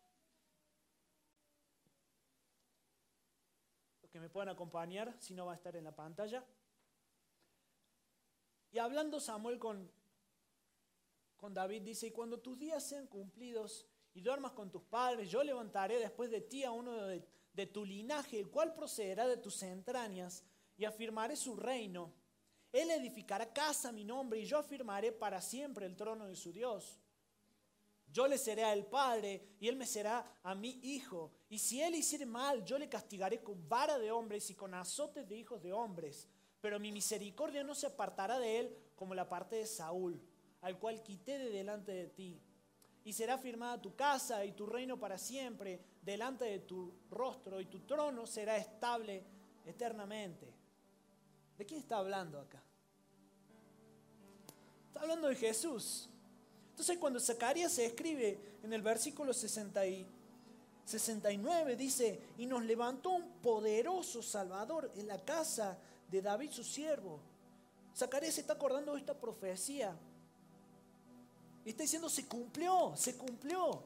los 4.01 4.11
que 4.11 4.19
me 4.19 4.31
puedan 4.31 4.49
acompañar, 4.49 5.14
si 5.21 5.35
no 5.35 5.45
va 5.45 5.53
a 5.53 5.57
estar 5.57 5.77
en 5.77 5.85
la 5.85 5.95
pantalla. 5.95 6.42
Y 8.73 8.79
hablando 8.79 9.21
Samuel 9.21 9.59
con, 9.59 9.92
con 11.37 11.53
David, 11.53 11.83
dice, 11.83 12.07
y 12.07 12.12
cuando 12.12 12.40
tus 12.40 12.59
días 12.59 12.83
sean 12.83 13.07
cumplidos 13.07 13.87
y 14.14 14.23
duermas 14.23 14.53
con 14.53 14.71
tus 14.71 14.85
padres, 14.85 15.31
yo 15.31 15.45
levantaré 15.45 15.99
después 15.99 16.31
de 16.31 16.40
ti 16.40 16.64
a 16.64 16.71
uno 16.71 17.05
de, 17.05 17.66
tu 17.66 17.85
linaje, 17.85 18.40
el 18.40 18.49
cual 18.49 18.73
procederá 18.73 19.27
de 19.27 19.37
tus 19.37 19.62
entrañas, 19.62 20.42
y 20.79 20.87
afirmaré 20.87 21.37
su 21.37 21.55
reino. 21.55 22.14
Él 22.72 22.90
edificará 22.90 23.52
casa 23.52 23.88
a 23.88 23.92
mi 23.92 24.05
nombre, 24.05 24.40
y 24.40 24.44
yo 24.44 24.59
afirmaré 24.59 25.12
para 25.12 25.40
siempre 25.40 25.87
el 25.87 25.96
trono 25.96 26.26
de 26.26 26.37
su 26.37 26.52
Dios. 26.52 26.98
Yo 28.12 28.26
le 28.26 28.38
seré 28.38 28.64
al 28.64 28.87
Padre, 28.87 29.57
y 29.61 29.68
él 29.68 29.76
me 29.76 29.87
será 29.87 30.38
a 30.42 30.55
mi 30.55 30.79
hijo. 30.83 31.33
Y 31.48 31.59
si 31.59 31.83
él 31.83 31.94
hiciere 31.94 32.26
mal, 32.26 32.64
yo 32.64 32.79
le 32.79 32.88
castigaré 32.88 33.42
con 33.42 33.68
vara 33.68 33.98
de 33.98 34.11
hombres 34.11 34.50
y 34.50 34.55
con 34.55 34.74
azotes 34.74 35.29
de 35.29 35.37
hijos 35.37 35.62
de 35.62 35.72
hombres. 35.72 36.29
Pero 36.61 36.81
mi 36.81 36.92
misericordia 36.92 37.62
no 37.62 37.74
se 37.74 37.87
apartará 37.87 38.38
de 38.38 38.59
él 38.59 38.76
como 38.94 39.14
la 39.14 39.29
parte 39.29 39.57
de 39.57 39.66
Saúl, 39.66 40.20
al 40.62 40.79
cual 40.79 41.02
quité 41.02 41.38
de 41.38 41.50
delante 41.50 41.92
de 41.92 42.09
ti 42.09 42.40
y 43.07 43.12
será 43.12 43.38
firmada 43.38 43.81
tu 43.81 43.94
casa 43.94 44.44
y 44.44 44.50
tu 44.50 44.66
reino 44.66 44.98
para 44.98 45.16
siempre 45.16 45.81
delante 46.02 46.44
de 46.44 46.59
tu 46.59 46.92
rostro 47.09 47.61
y 47.61 47.66
tu 47.66 47.87
trono 47.87 48.26
será 48.26 48.57
estable 48.57 49.22
eternamente. 49.64 50.52
¿De 51.59 51.64
quién 51.64 51.81
está 51.81 51.99
hablando 51.99 52.40
acá? 52.40 52.62
Está 54.88 55.01
hablando 55.01 55.29
de 55.29 55.37
Jesús. 55.37 56.09
Entonces 56.71 56.99
cuando 56.99 57.21
Zacarías 57.21 57.73
se 57.73 57.87
escribe 57.87 58.38
en 58.62 58.73
el 58.73 58.83
versículo 58.83 59.33
69, 59.33 61.77
dice, 61.77 62.21
y 62.37 62.47
nos 62.47 62.64
levantó 62.64 63.11
un 63.11 63.29
poderoso 63.42 64.23
Salvador 64.23 64.90
en 64.97 65.07
la 65.07 65.25
casa 65.25 65.79
de 66.11 66.21
David 66.21 66.51
su 66.51 66.64
siervo. 66.64 67.21
Zacarías 67.97 68.35
se 68.35 68.42
está 68.42 68.55
acordando 68.55 68.92
de 68.92 69.01
esta 69.01 69.19
profecía 69.19 69.97
y 71.64 71.71
está 71.71 71.83
diciendo, 71.83 72.09
se 72.09 72.27
cumplió, 72.27 72.92
se 72.95 73.16
cumplió. 73.16 73.83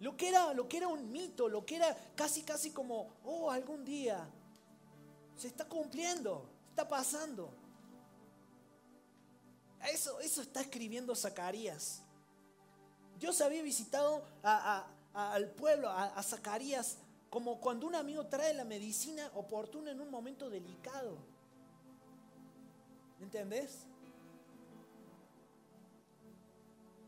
Lo 0.00 0.16
que, 0.16 0.30
era, 0.30 0.54
lo 0.54 0.66
que 0.66 0.78
era 0.78 0.88
un 0.88 1.12
mito, 1.12 1.48
lo 1.48 1.66
que 1.66 1.76
era 1.76 1.94
casi, 2.16 2.42
casi 2.42 2.70
como, 2.70 3.08
oh, 3.24 3.50
algún 3.50 3.84
día, 3.84 4.26
se 5.36 5.48
está 5.48 5.66
cumpliendo, 5.66 6.48
está 6.80 6.88
pasando. 6.88 7.50
Eso, 9.92 10.18
eso 10.20 10.42
está 10.42 10.62
escribiendo 10.62 11.14
Zacarías. 11.14 12.02
Dios 13.18 13.40
había 13.40 13.62
visitado 13.62 14.22
al 15.12 15.50
pueblo, 15.50 15.90
a, 15.90 16.22
Zacarías, 16.22 16.96
como 17.28 17.60
cuando 17.60 17.86
un 17.86 17.94
amigo 17.94 18.26
trae 18.26 18.54
la 18.54 18.64
medicina 18.64 19.30
oportuna 19.34 19.90
en 19.90 20.00
un 20.00 20.10
momento 20.10 20.48
delicado. 20.48 21.18
¿Me 23.18 23.26
entendés? 23.26 23.86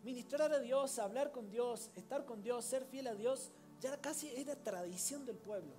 ministrar 0.05 0.53
a 0.53 0.59
Dios, 0.59 0.99
hablar 0.99 1.31
con 1.31 1.49
Dios, 1.49 1.89
estar 1.95 2.25
con 2.25 2.43
Dios, 2.43 2.65
ser 2.65 2.85
fiel 2.87 3.07
a 3.07 3.15
Dios, 3.15 3.53
ya 3.81 3.97
casi 4.01 4.29
era 4.35 4.57
tradición 4.57 5.25
del 5.25 5.37
pueblo. 5.37 5.73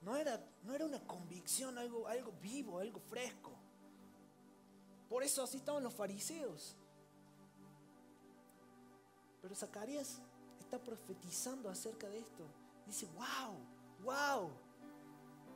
No 0.00 0.16
era, 0.16 0.42
no 0.62 0.74
era 0.74 0.84
una 0.84 1.00
convicción, 1.06 1.78
algo, 1.78 2.06
algo 2.06 2.32
vivo, 2.40 2.78
algo 2.78 3.00
fresco. 3.00 3.52
Por 5.08 5.22
eso 5.22 5.42
así 5.42 5.58
estaban 5.58 5.82
los 5.82 5.94
fariseos. 5.94 6.76
Pero 9.42 9.54
Zacarías 9.54 10.20
está 10.58 10.78
profetizando 10.78 11.68
acerca 11.68 12.08
de 12.08 12.18
esto. 12.18 12.44
Dice, 12.86 13.06
wow, 13.14 13.56
wow, 14.04 14.50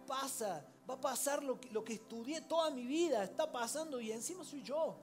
pasa, 0.06 0.66
va 0.88 0.94
a 0.94 1.00
pasar 1.00 1.42
lo 1.42 1.60
que, 1.60 1.70
lo 1.70 1.84
que 1.84 1.94
estudié 1.94 2.40
toda 2.40 2.70
mi 2.70 2.86
vida, 2.86 3.22
está 3.22 3.50
pasando 3.50 4.00
y 4.00 4.10
encima 4.10 4.44
soy 4.44 4.62
yo 4.62 4.96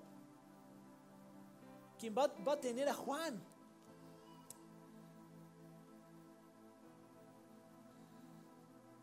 quien 2.02 2.16
va, 2.18 2.24
a 2.52 2.60
tener 2.60 2.90
a 2.90 2.96
Juan. 2.96 3.40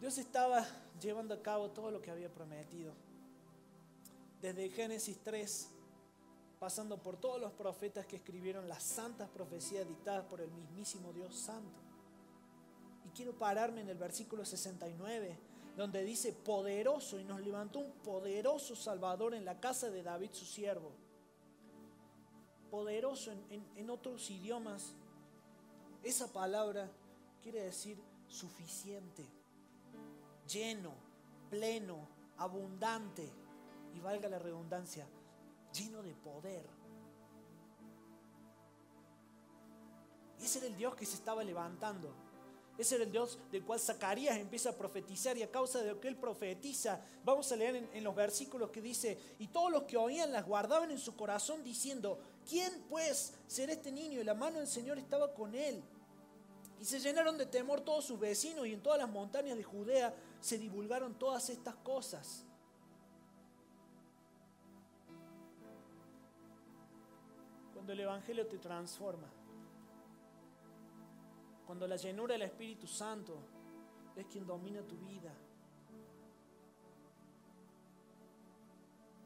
Dios 0.01 0.19
estaba 0.19 0.67
llevando 1.01 1.35
a 1.35 1.43
cabo 1.43 1.71
todo 1.71 1.91
lo 1.91 2.01
que 2.01 2.11
había 2.11 2.33
prometido. 2.33 2.93
Desde 4.41 4.69
Génesis 4.71 5.19
3, 5.23 5.71
pasando 6.59 7.03
por 7.03 7.17
todos 7.17 7.41
los 7.41 7.53
profetas 7.53 8.07
que 8.07 8.17
escribieron 8.17 8.69
las 8.69 8.83
santas 8.83 9.29
profecías 9.29 9.87
dictadas 9.87 10.25
por 10.27 10.41
el 10.41 10.51
mismísimo 10.51 11.13
Dios 11.13 11.35
Santo. 11.35 11.81
Y 13.05 13.11
quiero 13.11 13.37
pararme 13.37 13.81
en 13.81 13.89
el 13.89 13.97
versículo 13.97 14.45
69, 14.45 15.39
donde 15.77 16.05
dice, 16.05 16.33
poderoso, 16.33 17.19
y 17.19 17.25
nos 17.25 17.41
levantó 17.41 17.81
un 17.81 17.93
poderoso 18.03 18.77
Salvador 18.77 19.35
en 19.35 19.45
la 19.45 19.61
casa 19.61 19.91
de 19.91 20.03
David 20.03 20.31
su 20.33 20.45
siervo 20.45 20.93
poderoso 22.69 23.33
en, 23.77 23.91
otros 23.91 24.31
idiomas, 24.31 24.93
esa 26.03 26.33
palabra 26.33 26.91
quiere 27.43 27.63
decir 27.63 27.99
suficiente, 28.29 29.25
lleno, 30.49 30.95
pleno, 31.51 32.09
abundante 32.39 33.31
y 33.95 34.01
valga 34.01 34.29
la 34.29 34.39
redundancia, 34.39 35.07
lleno 35.73 36.03
de 36.03 36.15
poder. 36.15 36.67
Ese 40.41 40.59
era 40.59 40.69
el 40.69 40.77
Dios 40.77 40.95
que 40.95 41.05
se 41.05 41.17
estaba 41.17 41.43
levantando. 41.43 42.15
Ese 42.79 42.95
era 42.95 43.05
el 43.05 43.11
Dios 43.11 43.41
del 43.51 43.65
cual 43.65 43.81
Zacarías 43.81 44.39
empieza 44.39 44.71
a 44.71 44.73
profetizar 44.73 45.37
y 45.37 45.43
a 45.43 45.51
causa 45.51 45.81
de 45.83 45.91
lo 45.91 46.01
que 46.01 46.07
él 46.07 46.17
profetiza, 46.17 47.01
vamos 47.25 47.51
a 47.51 47.57
leer 47.57 47.75
en, 47.75 47.91
en, 47.93 48.05
los 48.05 48.15
versículos 48.15 48.71
que 48.71 48.81
dice, 48.81 49.19
y 49.41 49.49
todos 49.49 49.73
los 49.73 49.83
que 49.83 49.97
oían 49.97 50.31
las 50.31 50.47
guardaban 50.47 50.93
en 50.93 50.99
su 50.99 51.17
corazón 51.17 51.65
diciendo, 51.65 52.21
¿quién 52.49 52.85
pues 52.89 53.35
será 53.49 53.73
este 53.73 53.91
niño? 53.91 54.21
Y 54.21 54.25
la 54.25 54.35
mano 54.35 54.59
del 54.59 54.69
Señor 54.69 54.97
estaba 54.97 55.35
con 55.35 55.57
él. 55.57 55.83
Y 56.81 56.85
se 56.85 57.01
llenaron 57.01 57.37
de 57.37 57.47
temor 57.47 57.81
todos 57.81 58.05
sus 58.05 58.21
vecinos 58.21 58.65
y 58.67 58.73
en 58.73 58.81
todas 58.81 59.01
las 59.01 59.09
montañas 59.09 59.57
de 59.57 59.65
Judea 59.65 60.15
se 60.41 60.59
divulgaron 60.59 61.15
todas 61.15 61.51
estas 61.51 61.75
cosas. 61.77 62.45
Cuando 67.73 67.93
el 67.93 68.01
Evangelio 68.01 68.47
te 68.47 68.59
transforma, 68.59 69.29
cuando 71.67 71.87
la 71.87 71.97
llenura 71.97 72.33
del 72.33 72.43
Espíritu 72.43 72.87
Santo 72.87 73.37
es 74.17 74.27
quien 74.27 74.47
domina 74.47 74.83
tu 74.83 74.97
vida, 74.97 75.33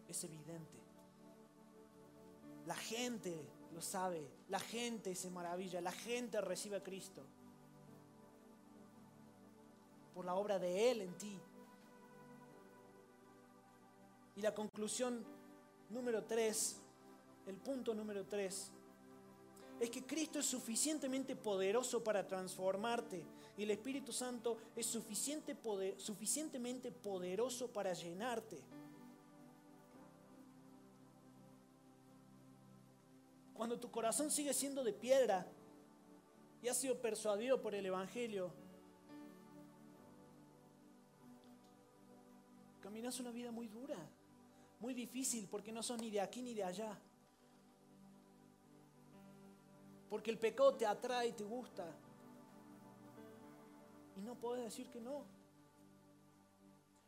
es 0.09 0.25
evidente. 0.25 0.79
La 2.67 2.77
gente 2.77 3.49
lo 3.73 3.81
sabe, 3.81 4.29
la 4.49 4.61
gente 4.61 5.15
se 5.15 5.31
maravilla, 5.31 5.81
la 5.81 5.93
gente 5.93 6.41
recibe 6.41 6.77
a 6.77 6.83
Cristo 6.83 7.25
por 10.15 10.25
la 10.25 10.35
obra 10.35 10.59
de 10.59 10.91
Él 10.91 11.01
en 11.03 11.17
ti. 11.19 11.39
Y 14.37 14.41
la 14.41 14.55
conclusión 14.55 15.25
número 15.91 16.25
tres, 16.25 16.81
el 17.47 17.57
punto 17.57 17.95
número 17.95 18.25
tres, 18.25 18.71
es 19.81 19.91
que 19.91 20.05
Cristo 20.05 20.39
es 20.39 20.47
suficientemente 20.47 21.35
poderoso 21.35 22.05
para 22.05 22.27
transformarte 22.27 23.25
y 23.57 23.65
el 23.65 23.71
Espíritu 23.73 24.13
Santo 24.13 24.57
es 24.77 24.87
suficiente 24.87 25.55
poder, 25.55 26.01
suficientemente 26.01 26.93
poderoso 26.93 27.69
para 27.69 27.93
llenarte. 27.93 28.61
Cuando 33.55 33.79
tu 33.79 33.91
corazón 33.91 34.31
sigue 34.31 34.55
siendo 34.55 34.83
de 34.83 34.93
piedra 34.93 35.47
y 36.63 36.69
has 36.69 36.77
sido 36.77 37.01
persuadido 37.01 37.61
por 37.61 37.75
el 37.75 37.85
Evangelio, 37.85 38.53
caminas 42.93 43.19
una 43.21 43.31
vida 43.31 43.51
muy 43.51 43.69
dura, 43.69 43.97
muy 44.79 44.93
difícil, 44.93 45.49
porque 45.51 45.73
no 45.73 45.83
sos 45.83 45.99
ni 45.99 46.11
de 46.11 46.21
aquí 46.21 46.43
ni 46.43 46.53
de 46.53 46.63
allá. 46.63 46.95
Porque 50.11 50.31
el 50.31 50.39
pecado 50.39 50.75
te 50.75 50.85
atrae 50.85 51.29
y 51.29 51.33
te 51.33 51.43
gusta. 51.43 51.91
Y 54.19 54.21
no 54.21 54.35
puedes 54.35 54.63
decir 54.65 54.91
que 54.91 55.01
no. 55.01 55.25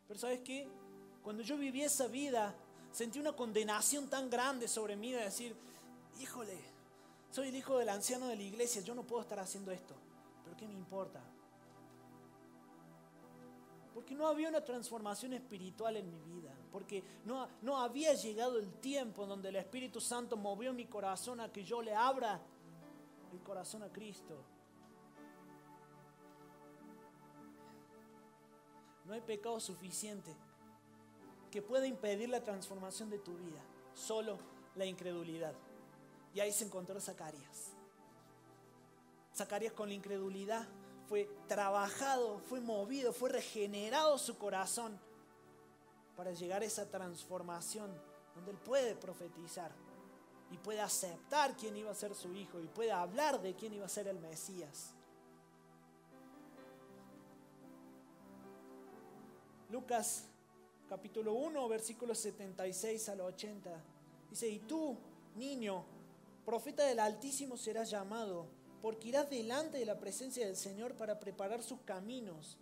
Pero 0.08 0.18
¿sabes 0.18 0.40
qué? 0.40 0.66
Cuando 1.22 1.42
yo 1.42 1.58
viví 1.58 1.82
esa 1.82 2.06
vida, 2.06 2.54
sentí 2.90 3.18
una 3.20 3.34
condenación 3.34 4.08
tan 4.08 4.30
grande 4.30 4.68
sobre 4.68 4.96
mí 4.96 5.12
de 5.12 5.20
decir, 5.20 5.54
híjole, 6.18 6.58
soy 7.30 7.48
el 7.48 7.56
hijo 7.56 7.76
del 7.76 7.90
anciano 7.90 8.26
de 8.28 8.36
la 8.36 8.42
iglesia, 8.42 8.80
yo 8.80 8.94
no 8.94 9.02
puedo 9.02 9.20
estar 9.20 9.38
haciendo 9.38 9.70
esto. 9.70 9.94
Pero 10.44 10.56
¿qué 10.56 10.66
me 10.66 10.72
importa? 10.72 11.20
Porque 13.94 14.14
no 14.14 14.26
había 14.26 14.48
una 14.48 14.64
transformación 14.64 15.34
espiritual 15.34 15.96
en 15.96 16.10
mi 16.10 16.20
vida. 16.20 16.50
Porque 16.72 17.04
no, 17.24 17.48
no 17.62 17.78
había 17.78 18.12
llegado 18.14 18.58
el 18.58 18.72
tiempo 18.80 19.24
donde 19.24 19.50
el 19.50 19.56
Espíritu 19.56 20.00
Santo 20.00 20.36
movió 20.36 20.72
mi 20.72 20.86
corazón 20.86 21.40
a 21.40 21.52
que 21.52 21.62
yo 21.62 21.80
le 21.80 21.94
abra 21.94 22.40
el 23.32 23.40
corazón 23.40 23.84
a 23.84 23.92
Cristo. 23.92 24.36
No 29.04 29.12
hay 29.12 29.20
pecado 29.20 29.60
suficiente 29.60 30.34
que 31.50 31.62
pueda 31.62 31.86
impedir 31.86 32.28
la 32.28 32.42
transformación 32.42 33.10
de 33.10 33.18
tu 33.20 33.36
vida, 33.36 33.60
solo 33.94 34.38
la 34.74 34.86
incredulidad. 34.86 35.54
Y 36.34 36.40
ahí 36.40 36.52
se 36.52 36.64
encontró 36.64 37.00
Zacarías. 37.00 37.74
Zacarías 39.32 39.72
con 39.72 39.88
la 39.88 39.94
incredulidad 39.94 40.66
fue 41.08 41.28
trabajado, 41.48 42.38
fue 42.48 42.60
movido, 42.60 43.12
fue 43.12 43.30
regenerado 43.30 44.18
su 44.18 44.38
corazón 44.38 44.98
para 46.16 46.32
llegar 46.32 46.62
a 46.62 46.64
esa 46.64 46.88
transformación 46.88 47.90
donde 48.34 48.52
él 48.52 48.58
puede 48.58 48.94
profetizar 48.94 49.70
y 50.50 50.56
puede 50.58 50.80
aceptar 50.80 51.56
quién 51.56 51.76
iba 51.76 51.90
a 51.90 51.94
ser 51.94 52.14
su 52.14 52.32
hijo 52.34 52.60
y 52.60 52.66
puede 52.68 52.92
hablar 52.92 53.40
de 53.40 53.54
quién 53.54 53.74
iba 53.74 53.86
a 53.86 53.88
ser 53.88 54.08
el 54.08 54.18
Mesías. 54.18 54.92
Lucas 59.70 60.26
capítulo 60.88 61.32
1, 61.32 61.68
versículos 61.68 62.18
76 62.18 63.08
al 63.08 63.22
80. 63.22 63.70
Dice, 64.30 64.48
y 64.48 64.60
tú, 64.60 64.96
niño, 65.34 65.84
profeta 66.44 66.84
del 66.84 67.00
Altísimo 67.00 67.56
serás 67.56 67.90
llamado, 67.90 68.46
porque 68.84 69.08
irás 69.08 69.30
delante 69.30 69.78
de 69.78 69.86
la 69.86 69.98
presencia 69.98 70.44
del 70.44 70.56
Señor 70.56 70.92
para 70.92 71.18
preparar 71.18 71.62
sus 71.62 71.80
caminos, 71.86 72.58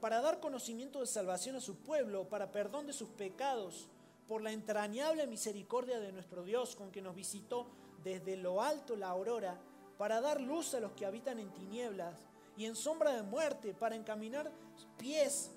para 0.00 0.20
dar 0.20 0.38
conocimiento 0.38 1.00
de 1.00 1.08
salvación 1.08 1.56
a 1.56 1.60
su 1.60 1.74
pueblo, 1.74 2.28
para 2.28 2.52
perdón 2.52 2.86
de 2.86 2.92
sus 2.92 3.08
pecados, 3.08 3.88
por 4.28 4.42
la 4.42 4.52
entrañable 4.52 5.26
misericordia 5.26 5.98
de 5.98 6.12
nuestro 6.12 6.44
Dios, 6.44 6.76
con 6.76 6.92
que 6.92 7.02
nos 7.02 7.16
visitó 7.16 7.66
desde 8.04 8.36
lo 8.36 8.62
alto 8.62 8.94
la 8.94 9.08
aurora, 9.08 9.58
para 9.98 10.20
dar 10.20 10.40
luz 10.40 10.72
a 10.74 10.78
los 10.78 10.92
que 10.92 11.04
habitan 11.04 11.40
en 11.40 11.52
tinieblas 11.52 12.14
y 12.56 12.66
en 12.66 12.76
sombra 12.76 13.12
de 13.12 13.24
muerte, 13.24 13.74
para 13.74 13.96
encaminar 13.96 14.52
pies 14.98 15.50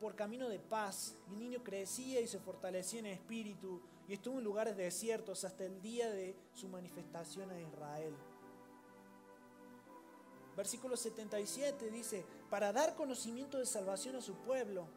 por 0.00 0.16
camino 0.16 0.48
de 0.48 0.58
paz. 0.58 1.14
El 1.30 1.38
niño 1.38 1.62
crecía 1.62 2.20
y 2.20 2.26
se 2.26 2.40
fortalecía 2.40 2.98
en 2.98 3.06
espíritu 3.06 3.80
y 4.08 4.14
estuvo 4.14 4.38
en 4.38 4.44
lugares 4.44 4.76
desiertos 4.76 5.44
hasta 5.44 5.64
el 5.64 5.80
día 5.80 6.10
de 6.10 6.34
su 6.52 6.66
manifestación 6.66 7.48
a 7.52 7.60
Israel. 7.60 8.16
Versículo 10.58 10.96
77 10.96 11.88
dice, 11.88 12.26
para 12.50 12.72
dar 12.72 12.96
conocimiento 12.96 13.58
de 13.58 13.64
salvación 13.64 14.16
a 14.16 14.20
su 14.20 14.34
pueblo, 14.34 14.88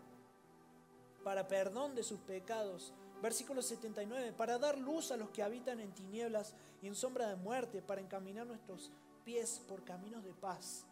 para 1.23 1.47
perdón 1.47 1.93
de 1.93 2.01
sus 2.01 2.19
pecados. 2.21 2.91
Versículo 3.21 3.61
79, 3.61 4.33
para 4.33 4.57
dar 4.57 4.79
luz 4.79 5.11
a 5.11 5.17
los 5.17 5.29
que 5.29 5.43
habitan 5.43 5.79
en 5.79 5.91
tinieblas 5.91 6.55
y 6.81 6.87
en 6.87 6.95
sombra 6.95 7.27
de 7.27 7.35
muerte, 7.35 7.83
para 7.83 8.01
encaminar 8.01 8.47
nuestros 8.47 8.89
pies 9.23 9.61
por 9.67 9.83
caminos 9.83 10.23
de 10.23 10.33
paz. 10.33 10.83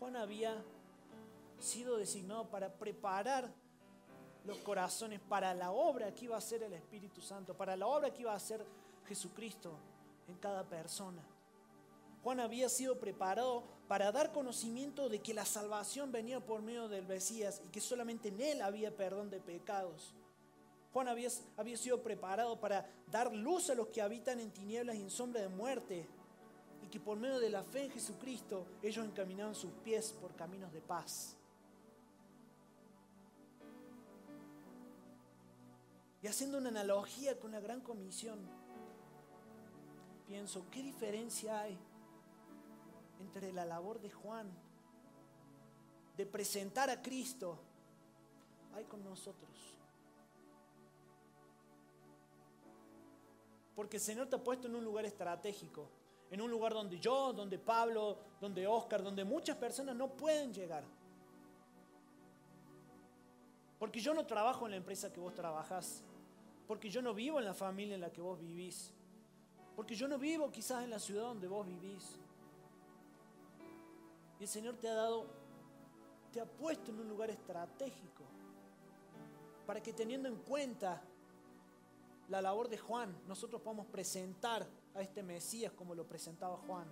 Juan 0.00 0.16
había 0.16 0.60
sido 1.60 1.98
designado 1.98 2.50
para 2.50 2.68
preparar 2.68 3.48
los 4.44 4.58
corazones 4.58 5.20
para 5.20 5.54
la 5.54 5.70
obra 5.70 6.12
que 6.12 6.24
iba 6.24 6.34
a 6.34 6.38
hacer 6.38 6.64
el 6.64 6.72
Espíritu 6.72 7.20
Santo, 7.20 7.56
para 7.56 7.76
la 7.76 7.86
obra 7.86 8.12
que 8.12 8.22
iba 8.22 8.32
a 8.32 8.36
hacer 8.36 8.66
Jesucristo 9.06 9.70
en 10.26 10.34
cada 10.38 10.64
persona. 10.64 11.22
Juan 12.22 12.40
había 12.40 12.68
sido 12.68 12.98
preparado 12.98 13.64
para 13.88 14.12
dar 14.12 14.32
conocimiento 14.32 15.08
de 15.08 15.20
que 15.20 15.34
la 15.34 15.46
salvación 15.46 16.12
venía 16.12 16.38
por 16.38 16.60
medio 16.60 16.88
del 16.88 17.06
Mesías 17.06 17.62
y 17.64 17.68
que 17.70 17.80
solamente 17.80 18.28
en 18.28 18.40
él 18.40 18.62
había 18.62 18.94
perdón 18.94 19.30
de 19.30 19.40
pecados. 19.40 20.14
Juan 20.92 21.08
había, 21.08 21.30
sido 21.76 22.02
preparado 22.02 22.60
para 22.60 22.88
dar 23.10 23.32
luz 23.32 23.70
a 23.70 23.74
los 23.74 23.88
que 23.88 24.02
habitan 24.02 24.40
en 24.40 24.50
tinieblas 24.50 24.96
y 24.96 25.02
en 25.02 25.10
sombra 25.10 25.40
de 25.40 25.48
muerte 25.48 26.06
y 26.82 26.88
que 26.88 27.00
por 27.00 27.16
medio 27.16 27.38
de 27.38 27.48
la 27.48 27.62
fe 27.62 27.84
en 27.84 27.90
Jesucristo 27.92 28.66
ellos 28.82 29.06
encaminaban 29.06 29.54
sus 29.54 29.70
pies 29.84 30.12
por 30.12 30.34
caminos 30.34 30.72
de 30.72 30.80
paz. 30.80 31.36
Y 36.22 36.26
haciendo 36.26 36.58
una 36.58 36.68
analogía 36.68 37.38
con 37.38 37.52
la 37.52 37.60
gran 37.60 37.80
comisión, 37.80 38.38
pienso, 40.26 40.66
¿qué 40.70 40.82
diferencia 40.82 41.60
hay 41.60 41.78
entre 43.20 43.52
la 43.52 43.64
labor 43.64 44.00
de 44.00 44.10
Juan 44.10 44.50
de 46.16 46.26
presentar 46.26 46.90
a 46.90 47.00
Cristo 47.00 47.58
hay 48.74 48.84
con 48.84 49.04
nosotros? 49.04 49.50
Porque 53.74 53.96
el 53.96 54.02
Señor 54.02 54.28
te 54.28 54.36
ha 54.36 54.44
puesto 54.44 54.66
en 54.68 54.74
un 54.74 54.84
lugar 54.84 55.04
estratégico, 55.06 55.88
en 56.30 56.40
un 56.40 56.50
lugar 56.50 56.74
donde 56.74 56.98
yo, 56.98 57.32
donde 57.32 57.58
Pablo, 57.58 58.18
donde 58.40 58.66
Oscar, 58.66 59.02
donde 59.02 59.24
muchas 59.24 59.56
personas 59.56 59.96
no 59.96 60.08
pueden 60.08 60.52
llegar. 60.52 60.84
Porque 63.78 64.00
yo 64.00 64.12
no 64.12 64.26
trabajo 64.26 64.66
en 64.66 64.72
la 64.72 64.76
empresa 64.76 65.10
que 65.10 65.18
vos 65.18 65.34
trabajás. 65.34 66.02
Porque 66.68 66.90
yo 66.90 67.00
no 67.00 67.14
vivo 67.14 67.38
en 67.38 67.46
la 67.46 67.54
familia 67.54 67.94
en 67.94 68.02
la 68.02 68.12
que 68.12 68.20
vos 68.20 68.38
vivís. 68.38 68.92
Porque 69.74 69.94
yo 69.94 70.06
no 70.06 70.18
vivo 70.18 70.52
quizás 70.52 70.84
en 70.84 70.90
la 70.90 70.98
ciudad 70.98 71.22
donde 71.22 71.48
vos 71.48 71.66
vivís. 71.66 72.18
Y 74.40 74.44
el 74.44 74.48
Señor 74.48 74.76
te 74.76 74.88
ha 74.88 74.94
dado, 74.94 75.26
te 76.32 76.40
ha 76.40 76.46
puesto 76.46 76.90
en 76.90 76.98
un 76.98 77.08
lugar 77.08 77.30
estratégico 77.30 78.24
para 79.66 79.82
que 79.82 79.92
teniendo 79.92 80.28
en 80.28 80.36
cuenta 80.36 81.00
la 82.28 82.40
labor 82.40 82.68
de 82.68 82.78
Juan, 82.78 83.14
nosotros 83.28 83.60
podamos 83.60 83.86
presentar 83.86 84.66
a 84.94 85.02
este 85.02 85.22
Mesías 85.22 85.72
como 85.74 85.94
lo 85.94 86.06
presentaba 86.08 86.56
Juan. 86.66 86.88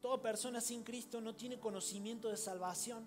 Toda 0.00 0.20
persona 0.20 0.60
sin 0.60 0.82
Cristo 0.84 1.20
no 1.20 1.34
tiene 1.34 1.58
conocimiento 1.58 2.28
de 2.28 2.36
salvación. 2.36 3.04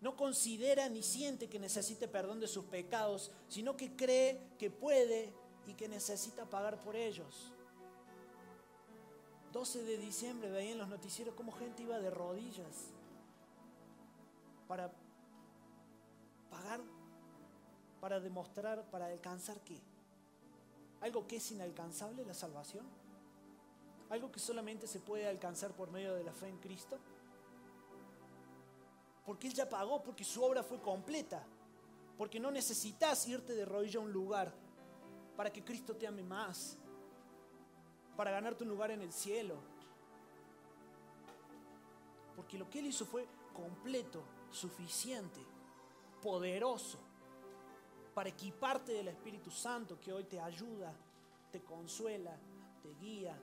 No 0.00 0.16
considera 0.16 0.88
ni 0.88 1.02
siente 1.02 1.48
que 1.48 1.58
necesite 1.58 2.08
perdón 2.08 2.40
de 2.40 2.46
sus 2.46 2.64
pecados, 2.64 3.30
sino 3.48 3.76
que 3.76 3.96
cree 3.96 4.40
que 4.58 4.70
puede 4.70 5.34
y 5.66 5.74
que 5.74 5.88
necesita 5.88 6.44
pagar 6.44 6.78
por 6.80 6.96
ellos. 6.96 7.52
12 9.52 9.84
de 9.84 9.98
diciembre 9.98 10.50
veía 10.50 10.72
en 10.72 10.78
los 10.78 10.88
noticieros 10.88 11.34
cómo 11.34 11.52
gente 11.52 11.82
iba 11.82 11.98
de 11.98 12.10
rodillas 12.10 12.90
para 14.66 14.92
pagar, 16.50 16.80
para 18.00 18.20
demostrar, 18.20 18.90
para 18.90 19.06
alcanzar 19.06 19.60
qué. 19.60 19.80
Algo 21.00 21.26
que 21.26 21.36
es 21.36 21.50
inalcanzable, 21.50 22.24
la 22.24 22.34
salvación 22.34 22.86
algo 24.10 24.30
que 24.30 24.38
solamente 24.38 24.86
se 24.86 25.00
puede 25.00 25.26
alcanzar 25.26 25.72
por 25.72 25.90
medio 25.90 26.14
de 26.14 26.24
la 26.24 26.32
fe 26.32 26.48
en 26.48 26.58
Cristo? 26.58 26.98
Porque 29.24 29.48
Él 29.48 29.54
ya 29.54 29.68
pagó, 29.68 30.02
porque 30.02 30.24
su 30.24 30.42
obra 30.42 30.62
fue 30.62 30.80
completa, 30.80 31.44
porque 32.16 32.38
no 32.38 32.50
necesitas 32.50 33.26
irte 33.26 33.54
de 33.54 33.64
rodilla 33.64 33.98
a 33.98 34.02
un 34.02 34.12
lugar 34.12 34.54
para 35.36 35.52
que 35.52 35.64
Cristo 35.64 35.96
te 35.96 36.06
ame 36.06 36.22
más, 36.22 36.78
para 38.16 38.30
ganarte 38.30 38.64
un 38.64 38.70
lugar 38.70 38.90
en 38.90 39.02
el 39.02 39.12
cielo. 39.12 39.56
Porque 42.36 42.58
lo 42.58 42.68
que 42.68 42.80
Él 42.80 42.86
hizo 42.86 43.06
fue 43.06 43.26
completo, 43.52 44.22
suficiente, 44.50 45.40
poderoso, 46.22 46.98
para 48.14 48.28
equiparte 48.28 48.92
del 48.92 49.08
Espíritu 49.08 49.50
Santo 49.50 50.00
que 50.00 50.12
hoy 50.12 50.24
te 50.24 50.40
ayuda, 50.40 50.94
te 51.50 51.62
consuela, 51.62 52.36
te 52.82 52.94
guía, 52.94 53.36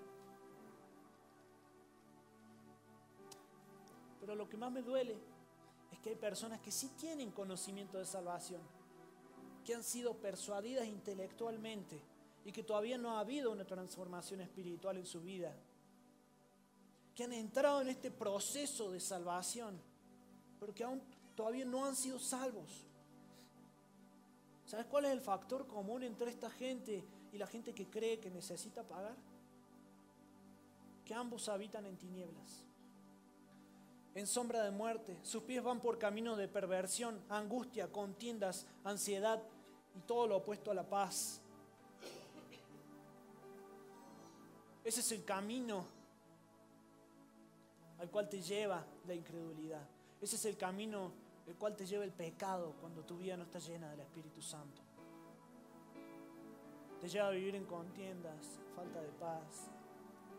Pero 4.22 4.36
lo 4.36 4.48
que 4.48 4.56
más 4.56 4.72
me 4.72 4.84
duele 4.84 5.18
es 5.92 6.00
que 6.00 6.12
hay 6.12 6.16
personas 6.16 6.62
que 6.62 6.72
sí 6.72 6.90
tienen 6.90 7.32
conocimiento 7.32 7.98
de 7.98 8.06
salvación, 8.06 8.62
que 9.72 9.76
han 9.76 9.84
sido 9.86 10.16
persuadidas 10.16 10.86
intelectualmente 10.86 11.98
y 12.44 12.52
que 12.52 12.62
todavía 12.62 12.98
no 12.98 13.12
ha 13.12 13.22
habido 13.22 13.54
una 13.54 13.64
transformación 13.64 14.42
espiritual 14.42 14.98
en 14.98 15.06
su 15.06 15.22
vida, 15.22 15.56
que 17.16 17.24
han 17.24 17.32
entrado 17.32 17.80
en 17.80 17.88
este 17.88 18.12
proceso 18.12 18.92
de 18.92 19.00
salvación, 19.00 19.80
pero 20.60 20.76
que 20.76 20.84
aún 20.84 21.02
todavía 21.38 21.64
no 21.64 21.86
han 21.86 21.96
sido 21.96 22.20
salvos. 22.20 22.86
¿Sabes 24.66 24.88
cuál 24.88 25.06
es 25.06 25.12
el 25.12 25.22
factor 25.22 25.66
común 25.68 26.04
entre 26.04 26.32
esta 26.32 26.50
gente 26.50 27.02
y 27.32 27.38
la 27.38 27.48
gente 27.48 27.74
que 27.74 27.90
cree 27.90 28.20
que 28.20 28.30
necesita 28.30 28.84
pagar? 28.84 29.16
Que 31.06 31.14
ambos 31.14 31.48
habitan 31.48 31.86
en 31.86 31.96
tinieblas 31.96 32.66
en 34.16 34.28
sombra 34.28 34.64
de 34.64 34.72
muerte. 34.72 35.18
Sus 35.24 35.44
pies 35.44 35.64
van 35.64 35.80
por 35.80 35.98
caminos 35.98 36.38
de 36.38 36.48
perversión, 36.48 37.22
angustia, 37.30 37.92
contiendas, 37.92 38.66
ansiedad 38.84 39.42
y 39.96 40.00
todo 40.02 40.28
lo 40.28 40.38
opuesto 40.38 40.72
a 40.72 40.74
la 40.74 40.88
paz. 40.88 41.40
Ese 44.84 45.00
es 45.02 45.12
el 45.12 45.24
camino 45.24 45.86
al 48.00 48.10
cual 48.10 48.30
te 48.30 48.42
lleva 48.42 48.84
la 49.06 49.14
incredulidad. 49.14 49.88
Ese 50.20 50.36
es 50.36 50.46
el 50.46 50.58
camino 50.58 51.12
el 51.46 51.56
cual 51.56 51.76
te 51.76 51.86
lleva 51.86 52.04
el 52.04 52.12
pecado 52.12 52.74
cuando 52.80 53.04
tu 53.04 53.18
vida 53.18 53.38
no 53.38 53.44
está 53.44 53.60
llena 53.60 53.90
del 53.92 54.02
Espíritu 54.02 54.42
Santo. 54.42 54.82
Te 57.00 57.08
lleva 57.08 57.28
a 57.28 57.32
vivir 57.32 57.56
en 57.56 57.66
contiendas, 57.66 58.60
falta 58.76 59.02
de 59.02 59.10
paz, 59.10 59.70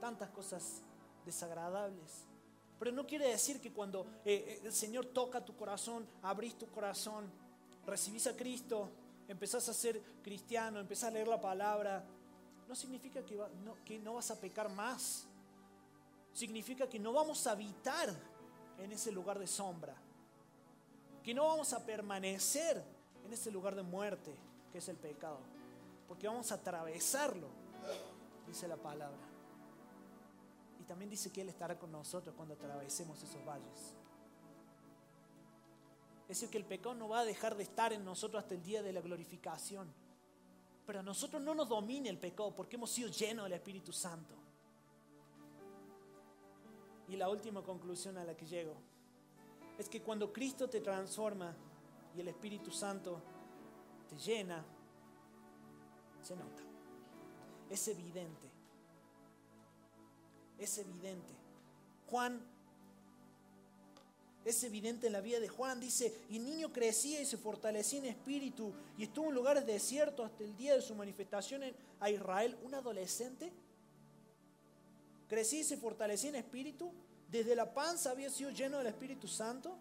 tantas 0.01 0.31
cosas 0.31 0.83
desagradables 1.25 2.27
pero 2.83 2.91
no 2.97 3.07
quiere 3.07 3.29
decir 3.29 3.61
que 3.61 3.73
cuando 3.73 4.05
eh, 4.25 4.45
eh, 4.45 4.61
el 4.65 4.73
Señor 4.73 5.07
toca 5.07 5.45
tu 5.45 5.55
corazón, 5.55 6.05
abrís 6.21 6.59
tu 6.59 6.67
corazón, 6.67 7.31
recibís 7.87 8.27
a 8.27 8.35
Cristo, 8.35 8.91
empezás 9.33 9.69
a 9.69 9.75
ser 9.75 10.01
cristiano, 10.23 10.79
empezás 10.79 11.09
a 11.09 11.13
leer 11.13 11.29
la 11.29 11.41
palabra, 11.41 12.05
no 12.69 12.75
significa 12.75 13.25
que, 13.25 13.37
no, 13.37 13.77
que 13.85 13.99
no 13.99 14.15
vas 14.15 14.31
a 14.31 14.41
pecar 14.41 14.69
más. 14.71 15.27
Significa 16.33 16.89
que 16.89 16.99
no 16.99 17.13
vamos 17.13 17.47
a 17.47 17.53
habitar 17.53 18.15
en 18.79 18.93
ese 18.93 19.13
lugar 19.13 19.39
de 19.39 19.47
sombra. 19.47 19.95
Que 21.23 21.35
no 21.35 21.47
vamos 21.47 21.73
a 21.73 21.85
permanecer 21.85 22.83
en 23.25 23.33
ese 23.33 23.51
lugar 23.51 23.75
de 23.75 23.83
muerte 23.83 24.35
que 24.71 24.79
es 24.79 24.89
el 24.89 24.97
pecado. 24.97 25.39
Porque 26.09 26.27
vamos 26.27 26.51
a 26.53 26.57
atravesarlo, 26.57 27.49
dice 28.47 28.67
la 28.67 28.77
palabra. 28.77 29.21
Y 30.81 30.85
también 30.85 31.11
dice 31.11 31.31
que 31.31 31.43
Él 31.43 31.49
estará 31.49 31.79
con 31.79 31.93
nosotros 31.93 32.35
cuando 32.35 32.55
atravesemos 32.55 33.23
esos 33.23 33.45
valles. 33.45 33.95
Es 36.33 36.41
decir, 36.41 36.49
que 36.49 36.57
el 36.57 36.65
pecado 36.65 36.95
no 36.95 37.11
va 37.11 37.21
a 37.21 37.25
dejar 37.27 37.55
de 37.59 37.63
estar 37.63 37.93
en 37.93 38.07
nosotros 38.07 38.43
hasta 38.43 38.55
el 38.55 38.63
día 38.63 38.83
de 38.83 38.91
la 38.91 39.03
glorificación. 39.03 39.93
Pero 40.87 41.01
a 41.01 41.03
nosotros 41.03 41.43
no 41.43 41.55
nos 41.55 41.69
domina 41.69 42.09
el 42.09 42.17
pecado 42.17 42.57
porque 42.57 42.77
hemos 42.77 42.91
sido 42.91 43.11
llenos 43.11 43.45
del 43.45 43.53
Espíritu 43.53 43.93
Santo. 43.93 44.35
Y 47.07 47.17
la 47.17 47.29
última 47.29 47.63
conclusión 47.63 48.17
a 48.17 48.25
la 48.25 48.35
que 48.35 48.47
llego 48.47 48.73
es 49.77 49.91
que 49.91 50.01
cuando 50.01 50.33
Cristo 50.33 50.71
te 50.71 50.81
transforma 50.81 51.55
y 52.17 52.21
el 52.23 52.29
Espíritu 52.29 52.71
Santo 52.71 53.21
te 54.09 54.17
llena, 54.17 54.65
se 56.23 56.35
nota. 56.35 56.63
Es 57.69 57.87
evidente. 57.89 58.51
Es 60.57 60.79
evidente. 60.79 61.35
Juan, 62.07 62.41
es 64.45 64.65
evidente 64.65 65.07
en 65.07 65.13
la 65.13 65.21
vida 65.21 65.39
de 65.39 65.49
Juan, 65.49 65.79
dice, 65.79 66.15
y 66.29 66.37
el 66.37 66.45
niño 66.45 66.73
crecía 66.73 67.21
y 67.21 67.27
se 67.27 67.37
fortalecía 67.37 68.01
en 68.01 68.07
espíritu 68.07 68.73
y 68.99 69.05
estuvo 69.05 69.29
en 69.29 69.35
lugares 69.35 69.67
desiertos 69.67 70.27
hasta 70.27 70.43
el 70.43 70.57
día 70.57 70.75
de 70.75 70.83
su 70.83 70.95
manifestación 70.95 71.63
a 72.01 72.11
Israel. 72.11 72.59
Un 72.65 72.75
adolescente 72.75 73.53
crecía 75.29 75.61
y 75.61 75.65
se 75.65 75.77
fortalecía 75.77 76.31
en 76.31 76.37
espíritu. 76.37 76.93
Desde 77.31 77.55
la 77.55 77.73
panza 77.73 78.11
había 78.11 78.29
sido 78.31 78.51
lleno 78.51 78.79
del 78.79 78.89
Espíritu 78.89 79.29
Santo. 79.29 79.77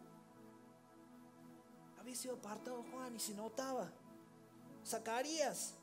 Había 1.99 2.15
sido 2.15 2.35
apartado 2.35 2.85
Juan 2.91 3.15
y 3.15 3.19
se 3.19 3.33
notaba. 3.33 3.91
Zacarías 4.85 5.73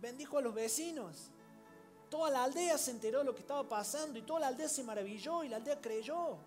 bendijo 0.00 0.38
a 0.38 0.42
los 0.42 0.54
vecinos. 0.54 1.30
Toda 2.10 2.30
la 2.30 2.44
aldea 2.44 2.78
se 2.78 2.90
enteró 2.90 3.20
de 3.20 3.24
lo 3.24 3.34
que 3.34 3.40
estaba 3.40 3.68
pasando 3.68 4.18
y 4.18 4.22
toda 4.22 4.40
la 4.40 4.48
aldea 4.48 4.68
se 4.68 4.82
maravilló 4.82 5.44
y 5.44 5.48
la 5.48 5.56
aldea 5.56 5.80
creyó. 5.80 6.38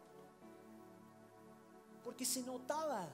Porque 2.03 2.25
se 2.25 2.41
notaba 2.43 3.07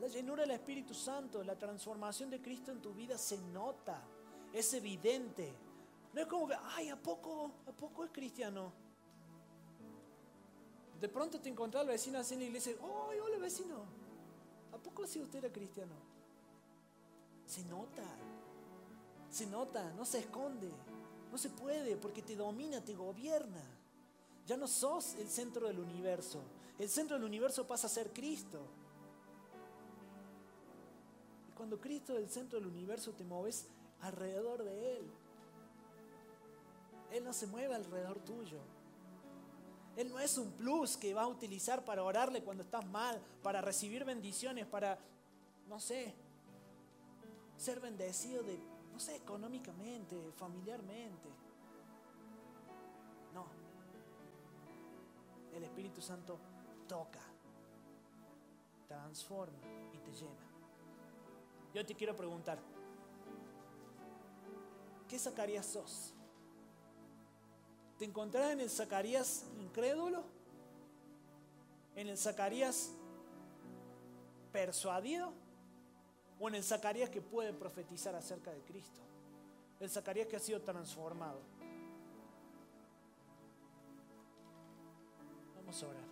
la 0.00 0.08
llenura 0.08 0.42
del 0.42 0.50
Espíritu 0.52 0.94
Santo, 0.94 1.44
la 1.44 1.56
transformación 1.56 2.28
de 2.28 2.42
Cristo 2.42 2.72
en 2.72 2.82
tu 2.82 2.92
vida 2.92 3.16
se 3.16 3.38
nota, 3.38 4.02
es 4.52 4.74
evidente. 4.74 5.52
No 6.12 6.20
es 6.20 6.26
como 6.26 6.48
que, 6.48 6.54
ay, 6.74 6.88
¿a 6.88 6.96
poco, 6.96 7.50
¿a 7.66 7.72
poco 7.72 8.04
es 8.04 8.10
cristiano? 8.10 8.72
De 11.00 11.08
pronto 11.08 11.40
te 11.40 11.48
encontrás 11.48 11.82
al 11.82 11.88
vecino 11.88 12.18
así 12.18 12.34
en 12.34 12.40
la 12.40 12.46
iglesia, 12.46 12.74
¡ay, 12.80 13.18
hola 13.18 13.38
vecino! 13.38 13.84
¿A 14.72 14.78
poco 14.78 15.06
si 15.06 15.20
usted 15.20 15.38
era 15.38 15.52
cristiano? 15.52 15.94
Se 17.46 17.64
nota, 17.64 18.04
se 19.30 19.46
nota, 19.46 19.92
no 19.92 20.04
se 20.04 20.18
esconde, 20.18 20.70
no 21.30 21.38
se 21.38 21.50
puede 21.50 21.96
porque 21.96 22.22
te 22.22 22.36
domina, 22.36 22.80
te 22.80 22.94
gobierna. 22.94 23.62
Ya 24.46 24.56
no 24.56 24.66
sos 24.66 25.14
el 25.14 25.28
centro 25.28 25.66
del 25.66 25.78
universo, 25.78 26.40
el 26.78 26.88
centro 26.88 27.16
del 27.16 27.24
universo 27.24 27.66
pasa 27.66 27.86
a 27.86 27.90
ser 27.90 28.12
Cristo. 28.12 28.60
Y 31.48 31.52
cuando 31.52 31.80
Cristo 31.80 32.14
es 32.14 32.24
el 32.24 32.30
centro 32.30 32.58
del 32.58 32.68
universo 32.68 33.12
te 33.12 33.24
mueves 33.24 33.68
alrededor 34.00 34.64
de 34.64 34.96
Él. 34.96 35.10
Él 37.12 37.24
no 37.24 37.32
se 37.32 37.46
mueve 37.46 37.74
alrededor 37.74 38.18
tuyo. 38.20 38.58
Él 39.96 40.08
no 40.10 40.18
es 40.18 40.38
un 40.38 40.50
plus 40.52 40.96
que 40.96 41.12
va 41.12 41.22
a 41.22 41.28
utilizar 41.28 41.84
para 41.84 42.02
orarle 42.02 42.42
cuando 42.42 42.62
estás 42.62 42.86
mal, 42.86 43.20
para 43.42 43.60
recibir 43.60 44.04
bendiciones, 44.04 44.66
para, 44.66 44.98
no 45.68 45.78
sé, 45.78 46.14
ser 47.58 47.80
bendecido 47.80 48.42
de, 48.42 48.58
no 48.90 48.98
sé, 48.98 49.16
económicamente, 49.16 50.16
familiarmente. 50.36 51.28
No. 53.34 53.46
El 55.54 55.64
Espíritu 55.64 56.00
Santo 56.00 56.38
toca, 56.88 57.20
transforma 58.88 59.58
y 59.92 59.98
te 59.98 60.12
llena. 60.12 60.52
Yo 61.74 61.86
te 61.86 61.94
quiero 61.94 62.16
preguntar, 62.16 62.58
¿qué 65.08 65.18
Zacarías 65.18 65.66
sos? 65.66 66.14
¿Te 67.98 68.04
encontrás 68.04 68.52
en 68.52 68.60
el 68.60 68.70
Zacarías 68.70 69.46
incrédulo? 69.60 70.24
¿En 71.94 72.08
el 72.08 72.18
Zacarías 72.18 72.92
persuadido? 74.52 75.32
¿O 76.40 76.48
en 76.48 76.56
el 76.56 76.64
Zacarías 76.64 77.10
que 77.10 77.22
puede 77.22 77.52
profetizar 77.52 78.14
acerca 78.14 78.50
de 78.50 78.60
Cristo? 78.62 79.00
El 79.78 79.88
Zacarías 79.88 80.26
que 80.26 80.36
ha 80.36 80.40
sido 80.40 80.60
transformado. 80.60 81.40
Vamos 85.56 85.82
a 85.82 85.86
orar. 85.86 86.11